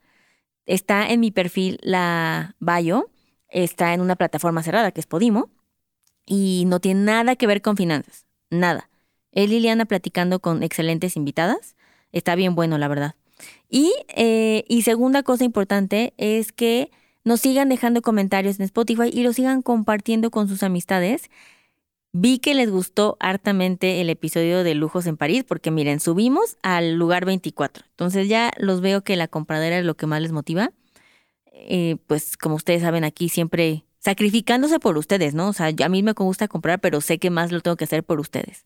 Está 0.66 1.08
en 1.08 1.20
mi 1.20 1.30
perfil 1.30 1.78
la 1.82 2.56
bio, 2.60 3.10
está 3.48 3.94
en 3.94 4.00
una 4.00 4.16
plataforma 4.16 4.62
cerrada 4.62 4.90
que 4.90 5.00
es 5.00 5.06
Podimo 5.06 5.50
y 6.26 6.64
no 6.66 6.80
tiene 6.80 7.02
nada 7.02 7.36
que 7.36 7.46
ver 7.46 7.62
con 7.62 7.76
finanzas, 7.76 8.26
nada. 8.50 8.90
Es 9.32 9.48
Liliana 9.48 9.86
platicando 9.86 10.40
con 10.40 10.62
excelentes 10.62 11.16
invitadas. 11.16 11.76
Está 12.12 12.34
bien 12.34 12.54
bueno, 12.54 12.76
la 12.76 12.88
verdad. 12.88 13.14
Y, 13.68 13.92
eh, 14.08 14.64
y 14.68 14.82
segunda 14.82 15.22
cosa 15.22 15.44
importante 15.44 16.14
es 16.16 16.52
que 16.52 16.90
nos 17.24 17.40
sigan 17.40 17.68
dejando 17.68 18.00
comentarios 18.02 18.58
en 18.58 18.64
Spotify 18.64 19.10
y 19.12 19.22
lo 19.22 19.32
sigan 19.32 19.62
compartiendo 19.62 20.30
con 20.30 20.48
sus 20.48 20.62
amistades. 20.62 21.30
Vi 22.12 22.38
que 22.38 22.54
les 22.54 22.70
gustó 22.70 23.18
hartamente 23.20 24.00
el 24.00 24.08
episodio 24.08 24.64
de 24.64 24.74
Lujos 24.74 25.06
en 25.06 25.18
París, 25.18 25.44
porque 25.46 25.70
miren, 25.70 26.00
subimos 26.00 26.56
al 26.62 26.94
lugar 26.94 27.26
24. 27.26 27.84
Entonces 27.90 28.28
ya 28.28 28.50
los 28.56 28.80
veo 28.80 29.02
que 29.04 29.16
la 29.16 29.28
compradera 29.28 29.78
es 29.78 29.84
lo 29.84 29.96
que 29.96 30.06
más 30.06 30.22
les 30.22 30.32
motiva. 30.32 30.72
Eh, 31.52 31.96
pues 32.06 32.36
como 32.36 32.54
ustedes 32.54 32.82
saben, 32.82 33.04
aquí 33.04 33.28
siempre 33.28 33.84
sacrificándose 33.98 34.78
por 34.78 34.96
ustedes, 34.96 35.34
¿no? 35.34 35.48
O 35.48 35.52
sea, 35.52 35.70
a 35.84 35.88
mí 35.88 36.02
me 36.02 36.12
gusta 36.12 36.48
comprar, 36.48 36.80
pero 36.80 37.00
sé 37.00 37.18
que 37.18 37.30
más 37.30 37.52
lo 37.52 37.60
tengo 37.60 37.76
que 37.76 37.84
hacer 37.84 38.04
por 38.04 38.20
ustedes. 38.20 38.64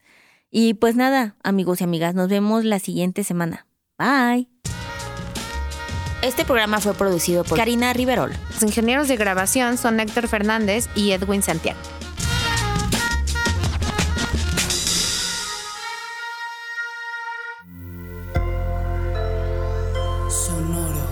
Y 0.50 0.74
pues 0.74 0.94
nada, 0.94 1.36
amigos 1.42 1.80
y 1.80 1.84
amigas, 1.84 2.14
nos 2.14 2.28
vemos 2.28 2.64
la 2.64 2.78
siguiente 2.78 3.24
semana. 3.24 3.66
Bye. 3.98 4.51
Este 6.22 6.44
programa 6.44 6.78
fue 6.78 6.94
producido 6.94 7.42
por 7.42 7.58
Karina 7.58 7.92
Riverol. 7.92 8.32
Los 8.52 8.62
ingenieros 8.62 9.08
de 9.08 9.16
grabación 9.16 9.76
son 9.76 9.98
Héctor 9.98 10.28
Fernández 10.28 10.88
y 10.94 11.10
Edwin 11.10 11.42
Santiago. 11.42 11.80
Sonoro. 20.30 21.02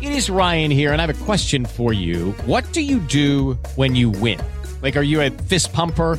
It 0.00 0.10
is 0.10 0.28
Ryan 0.28 0.72
here, 0.72 0.92
and 0.92 1.00
I 1.00 1.06
have 1.06 1.10
a 1.10 1.24
question 1.24 1.64
for 1.64 1.92
you. 1.92 2.34
What 2.46 2.64
do 2.72 2.80
you 2.80 2.98
do 2.98 3.56
when 3.76 3.94
you 3.94 4.10
win? 4.10 4.40
Like, 4.82 4.96
are 4.96 5.04
you 5.04 5.20
a 5.20 5.30
fist 5.30 5.72
pumper? 5.72 6.18